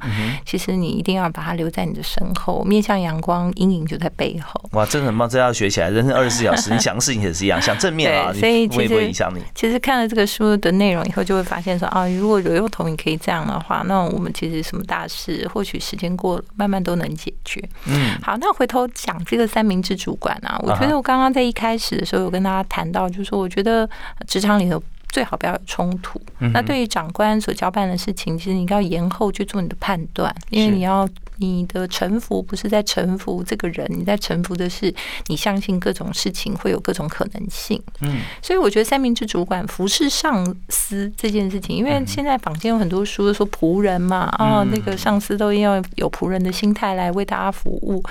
[0.45, 4.63] 其实你一定要把它留在你的身后，面向阳光，阴影就在背后。
[4.73, 5.29] 哇，真的很棒！
[5.29, 9.41] 这要学起来，人生二十四小时，你想的事情也是一样，想正面啊，所以其实影响你。
[9.55, 17.63] 其实看了这个书的内容以后，就会发现说啊，如果有幼童你可以这样的话，那我们其实什么大事，或许时间过了，慢慢都能解决。
[17.87, 23.89] 嗯，好，那回头讲这个三明治主管啊，我觉得我刚刚在一开始的时候有跟大家谈到，就是说我觉得
[24.27, 26.21] 职场里头最好不要有冲突。
[26.53, 31.09] 那对于长官所交办的事情，其实你要延后去做你的判断，因为你要。
[31.41, 34.95] 你的臣服不是在臣服这个人，你在臣服的是
[35.27, 37.83] 你相信各种事情会有各种可能性。
[38.03, 48.03] 嗯，所以我觉得三明治主管服侍上司这件事情，因为现在坊间有很多书说仆人嘛，啊，那个上司都要有仆人的心态来为大家服务。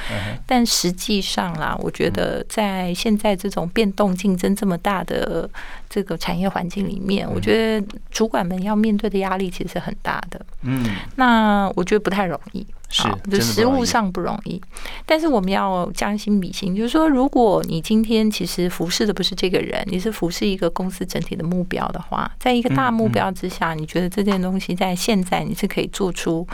[0.47, 5.47] 但实际上啦，我觉得在现在这种变动竞争这么大的
[5.87, 10.43] 这个产业环境里面，我觉得主管们要面对的压力其实是很大的。
[10.63, 10.83] 嗯，
[11.15, 12.65] 那我觉得不太容易。
[12.89, 14.59] 是，就实物上不容易，
[15.05, 26.47] 但是我们要将心比心，就是说，如果你今天其实服侍的不是这个人，你是服侍一个公司整体的目标的话，在一个大目标之下，你觉得这件东西在现在你是可以做出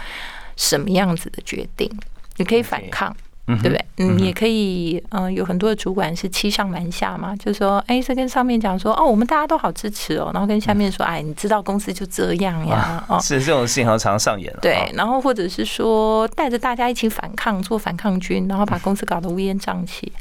[0.57, 1.89] 什么样子的决定？
[2.37, 3.15] 你可以反抗。
[3.47, 3.85] 对不对？
[3.97, 14.59] 嗯，也可以，嗯，有很多的主管是欺上瞒下嘛，就说，哎，是跟上面讲说，哦，我们大家都好支持哦，然后跟下面说，哎，你知道公司就这样呀，哦，是这种事情常常上演了。
[14.61, 20.11] 对，然后或者是说带着大家一起反抗，做反抗军，然后把公司搞得乌烟瘴气。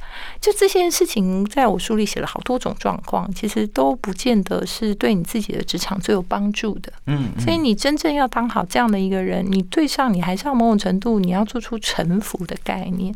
[0.40, 6.92] 就这些事情，在我书里写了好多种状况，其实都不见得是对你自己的职场最有帮助的。
[7.06, 13.13] 嗯，所以你真正要当好这样的一个人，你对上你还是要某种程度，你要做出臣服的概念。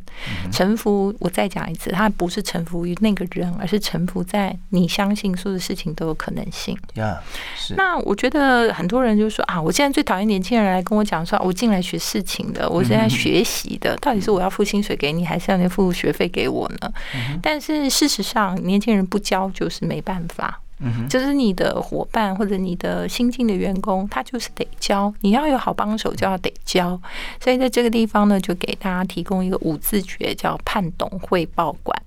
[0.50, 6.76] 臣服，我再讲一次，他不是臣服于那个人，而是臣服在你相信所有的事情都有可能性。
[7.76, 16.92] 那我觉得很多人就说啊，我现在最讨厌年轻人来跟我讲说，我进来学事情的，我是在学习的，到底是我要付薪水给你，还是要你付学费给我呢？
[17.42, 20.60] 但是事实上，年轻人不教就是没办法。
[21.08, 25.12] 就是你的伙伴或者你的新进的员工，他就是得教。
[25.20, 27.00] 你要有好帮手，就要得教。
[27.40, 32.00] 所以在这个地方呢，就给大家提供一个五字诀，叫判懂汇报管。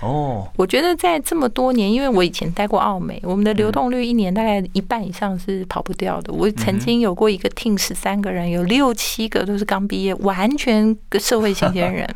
[0.00, 6.32] 哦，我觉得在这么多年，因为我以前待过澳美，我们的流动率一年大概一半以上是跑不掉的。
[6.32, 12.08] 我曾经有过一个 team 十三个人，有六七个都是刚毕业，完全社会新鲜人。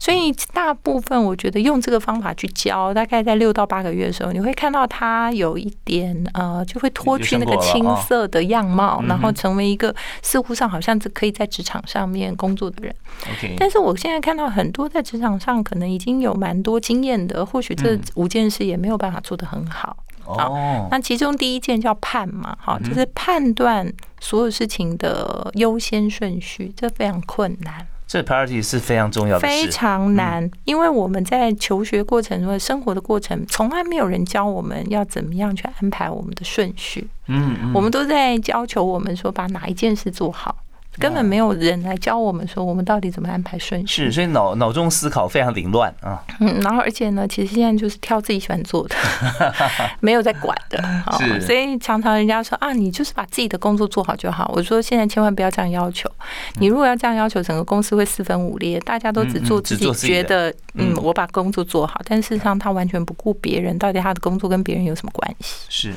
[0.00, 12.94] 所以大部分我觉得用这个方法去教，大概在六到八个月的时候，你会看到他有一点呃，就会脱去那个青涩的样貌，然后成为一个似乎上好像是可以在职场上面工作的人。
[13.58, 19.94] 但是我现在看到很多在职场上可能已经有蛮多经验的，或许这五件事也没有办法做得很好。
[20.24, 23.86] 哦，那其中第一件叫判嘛，好，就是判断
[24.18, 27.86] 所有事情的优先顺序，这非常困难。
[28.10, 37.06] 这 priority 是非常重要的，非常难，因为我们在求学过程中、生活的过程，从来没有人教我们要怎么样去安排我们的顺序。
[37.28, 40.56] 嗯，我们都在要求我们说把哪一件事做好。
[41.00, 46.22] 根本没有人来教我们说我们到底怎么安排顺序，是所以脑脑中思考非常凌乱啊。
[46.40, 48.94] 嗯，然后而且呢，其实现在就是挑自己喜欢做的，
[50.00, 50.78] 没有在管的。
[51.18, 54.50] 是，所以常常人家说啊，你就是把自己的工作做好就好。
[54.54, 56.10] 我说现在千万不要这样要求，
[56.58, 65.66] 你如果要这样要求，整个公司会四分五裂，大家都只做自己觉得，嗯，我把工作做好，但事实上他完全不顾别人，到底他的工作跟别人有什么关系？
[65.68, 65.94] 是，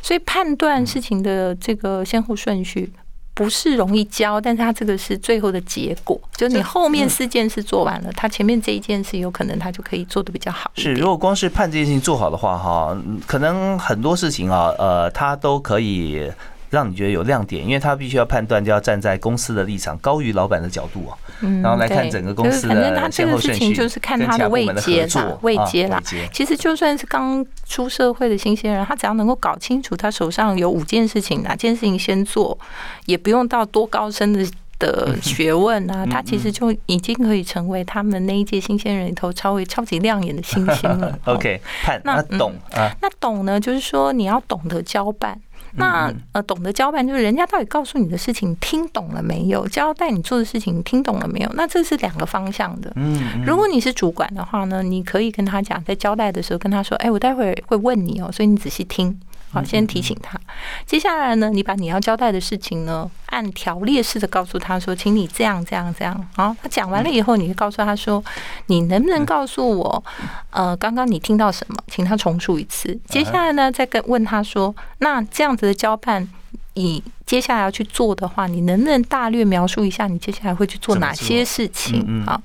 [0.00, 2.92] 所以判断事情的这个先后顺序。
[3.36, 10.70] 不是容易教，但是他这个是最后的结果，就你后面四件事做完了，他前面这一件事有可能他就可以做的比较好。
[10.74, 16.32] 是，如果光是判这件事情做好的话，哈，可能很多事情啊，呃，他都可以。
[16.70, 21.14] 让你觉得有亮点，因为他必须要判断，就要站在公司的立场高于老板的角度啊，
[21.62, 26.02] 然后来看整个公司的先后顺序，就是看他的位阶啦，位阶啦。
[26.32, 32.58] 其实就算是刚出社会的新鲜人，他只要能够搞清楚他手上有五件事情，哪件事情先做，
[33.06, 34.44] 也不用到多高深的
[34.78, 41.18] 的学问啊，他其实就已经可以成为他们那一届新鲜人里头超为超级亮眼的新星了。
[41.24, 42.90] OK，判那懂啊？
[43.00, 43.58] 那懂呢？
[43.58, 45.40] 就是说你要懂得交办。
[45.76, 49.66] 那呃，懂得交办就是人家到底告诉你的事情听懂了没有？
[49.68, 51.50] 交代你做的事情听懂了没有？
[51.54, 52.92] 那这是两个方向的。
[52.96, 59.18] 嗯，如果你是主管的话呢，你可以跟他讲，在交代的时候跟他说：“哎，我待会儿会问你哦，所以你仔细听。”
[59.52, 60.38] 好，先提醒他。
[60.84, 66.28] 接下来呢，你把你要交代的事情呢，按条列式的告诉他说，请你这样这样这样。
[66.34, 68.22] 好，他讲完了以后，你就告诉他说，
[68.66, 70.04] 你能不能告诉我，
[70.50, 71.76] 呃，刚刚你听到什么？
[71.86, 72.98] 请他重述一次。
[73.06, 76.28] 接下来呢，再跟问他说，那这样子的交办，
[76.76, 77.02] 你。
[77.26, 82.22] 接下来要去做的话，你能不能大略描述一下你接下来会去做哪些事情？
[82.24, 82.40] 好，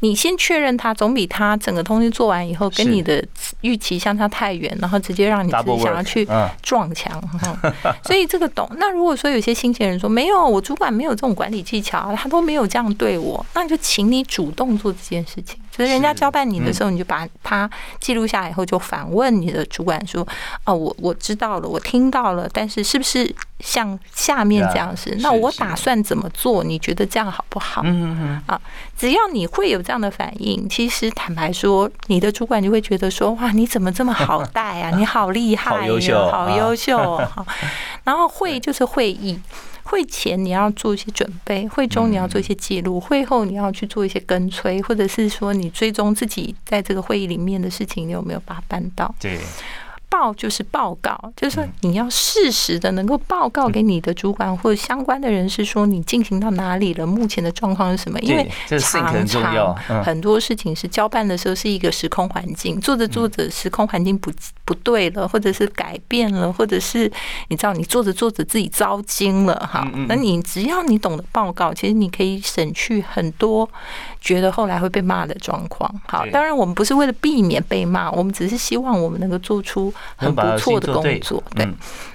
[0.00, 3.26] 你先确认他，总比他整个东西做完以后跟你的
[3.62, 6.28] 预期相差太远，然后直接让你自己想要去
[6.60, 7.18] 撞墙。
[8.04, 8.70] 所以这个懂。
[8.76, 15.58] 那如果说有些新鲜人说没有，我主管没有这种管理技巧，他都没有这样对我，那就请你主动做这件事情。
[15.76, 17.68] 所以人家交办你的时候，你就把它
[18.00, 20.26] 记录下来以后，就反问你的主管说
[20.64, 26.64] ：“哦，我我知道了，我听到了，但是是不是像？”下面这样是，那我打算怎么做？
[26.64, 27.82] 你觉得这样好不好？
[27.84, 28.60] 嗯嗯啊，
[28.96, 34.90] 只要你会有这样的反应，其实坦白说，你的主管就会觉得说，哇，你怎么这么好带啊？
[34.96, 37.18] 你好厉害，好优秀，好优秀。
[37.18, 37.46] 好，
[38.04, 39.38] 然后会 就是会议，
[39.86, 49.14] 会前你要做一些准备，会中你要做一些记录，会后你要去做一些跟催，或者是说你追踪自己在这个会议里面的事情，你有没有把它办到？
[49.20, 49.38] 对。
[50.08, 58.18] 报就是报告，就是说你要适时的能够报告给你的主管或者相关的人士，说你进行到哪里了，目前的状况是什么？
[58.20, 58.48] 因为
[58.78, 64.30] 常常很多事情是交办的时候是一个时空环境，做着做着时空环境不
[64.64, 67.10] 不对了，或者是改变了，或者是
[67.48, 69.86] 你知道你做着做着自己糟心了哈。
[70.08, 73.68] 那你只要你懂得报告，其实你可以省去很多
[74.20, 75.92] 觉得后来会被骂的状况。
[76.06, 79.92] 好，当然我们不是为了避免被骂，我们只是希望我们能够做出。
[80.16, 81.68] 很不错的工作，对。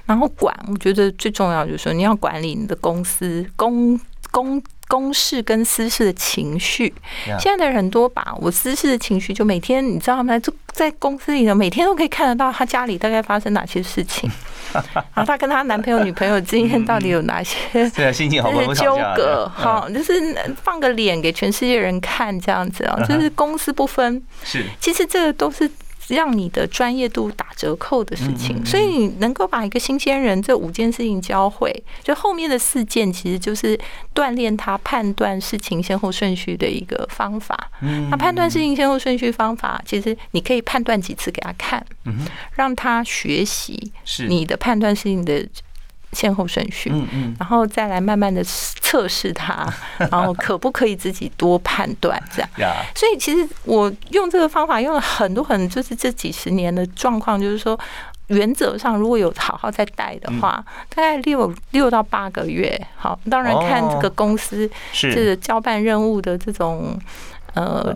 [0.06, 4.00] 然后管，我觉得最重要就是说，你要管理你的公司公
[4.32, 4.62] 公
[4.92, 6.94] 公事跟私事的情绪。
[7.40, 10.38] 现在的人多把我私事的情绪，就每天你知道吗？
[10.38, 14.30] 就在公司里头，每天都可以看得到他家里大概发生哪些事情。
[14.74, 17.58] 然后他跟他男朋友、女朋友之间到底有哪些
[18.12, 19.50] 心情好纠葛？
[19.56, 20.14] 好，就是
[20.62, 24.22] 放个脸给全世界人看这样子啊， 就是公私不分。
[24.44, 25.72] 是，其实这个都是。
[26.16, 31.72] 让你的专业度打折扣的事情，所以你能够把一个新鲜人这五件事情教会，
[32.04, 33.80] 就后面的四件其实就是
[34.14, 37.72] 锻炼他判断事情先后顺序的一个方法。
[38.10, 41.86] 那判断事情先后顺序方法，其实你可以判断几次给他看，
[42.56, 43.92] 让他学习
[44.28, 45.48] 你的判断事情的。
[46.14, 49.66] 先后顺序，嗯嗯，然后再来慢慢的测试它，
[49.98, 52.50] 然后可不可以自己多判断这样。
[52.96, 57.80] 所以其实我用这个方法用了很多很，就是这几十年的状况，就是说
[58.28, 62.80] 原则上如果有好好在带的话，大概六六到八个月。
[62.98, 67.00] 好，当然看这个公司这个交办任务的这种
[67.54, 67.96] 呃。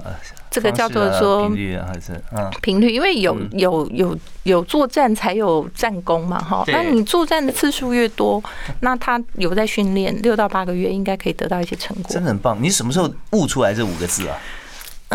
[0.56, 6.64] 这个叫做说频率啊还是嗯频率，因为有嗯有有有作战才有战功嘛，哈。
[6.68, 8.42] 那你作战的次数越多，
[8.80, 12.24] 那他有在训练，六到八个月应该可以得到一些成果真。
[12.24, 12.58] 的很棒。
[12.62, 14.38] 你什么时候悟出来这五个字啊？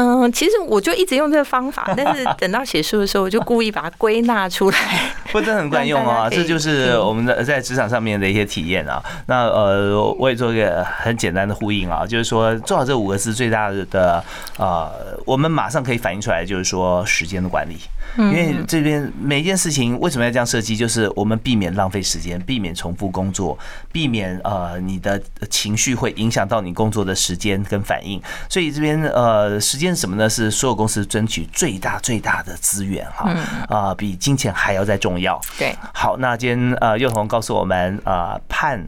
[0.00, 4.78] 嗯，其实我就一直用这个方法，但是等到写书的时候，我就故意把它归纳出来。
[5.30, 6.26] 不，真的很管用啊！
[6.30, 9.02] 这就是我们的在职场上面的一些体验啊。
[9.26, 14.24] 那呃，我也做一个很简单的呼应啊，就是说做好这五个字最大的
[14.56, 14.90] 呃，
[15.26, 17.76] 我们马上可以反映出来，就是说时间的管理。
[18.16, 20.74] 因为这边每一件事情为什么要这样设计？
[20.76, 23.56] 就是我们避免浪费时间，避免重复工作，
[23.92, 28.20] 避免呃你的情绪会影响到你工作的时间跟反应。
[28.48, 30.28] 所以这边呃时间是什么呢？
[30.28, 33.34] 是所有公司争取最大最大的资源哈
[33.68, 35.40] 啊、比金钱还要再重要。
[35.58, 38.84] 对，好，那今天呃幼童告诉我们呃判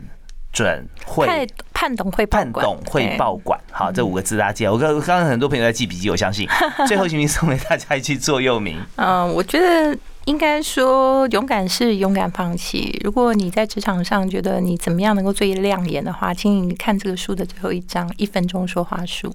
[0.52, 4.66] 准会判判懂会判董会对报管，好，这五个字大家记。
[4.66, 6.48] 我刚刚刚很多朋友在记笔记，我相信
[6.86, 8.78] 最后一名送给大家一句座右铭。
[8.96, 12.96] 嗯，我觉得应该说勇敢是勇敢放弃。
[13.02, 19.28] 如果你在职场上觉得你怎么样能够最亮眼的话，请你看这个书的最后一章《一分钟说话术》。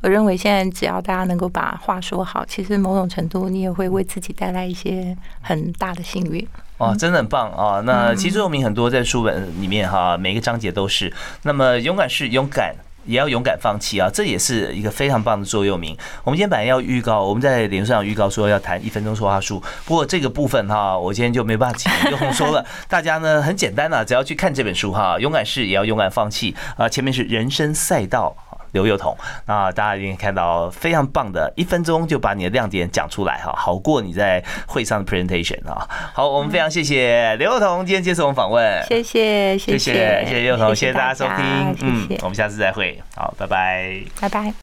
[0.00, 6.46] 我认为现在只要大家能够把话说好，其实某种程度你也会为自己带来一些很大的幸运。
[6.78, 7.80] 哇，真的很棒啊！
[7.84, 11.12] 那其实我们很多在书本里面哈，每个章节都是。
[11.42, 12.74] 那么勇敢是勇敢。
[13.04, 15.96] 也要勇敢放弃啊，这也是一个非常棒的座右铭。
[16.24, 22.64] 我们今天本来要预告，我们在脸书上预告说要谈一分钟说话术，不过这个部分哈，我今天就没办法请刘红说了。
[22.88, 26.88] 大家呢很简单啊，只要去看这本书哈，勇敢是也要勇敢放弃啊。
[26.88, 28.34] 前面是人生赛道。
[28.72, 29.16] 刘幼彤，
[29.46, 35.88] 那大家已经看到非常棒的，一分钟就把你的亮点讲出来哈，好过你在会上的 presentation 啊。
[36.12, 44.02] 好，我们非常谢谢刘幼彤今天接受我们访问，谢谢，谢谢谢谢谢幼彤，谢谢大家收听，嗯，我们下次再会，好，拜拜。
[44.20, 44.52] 拜拜。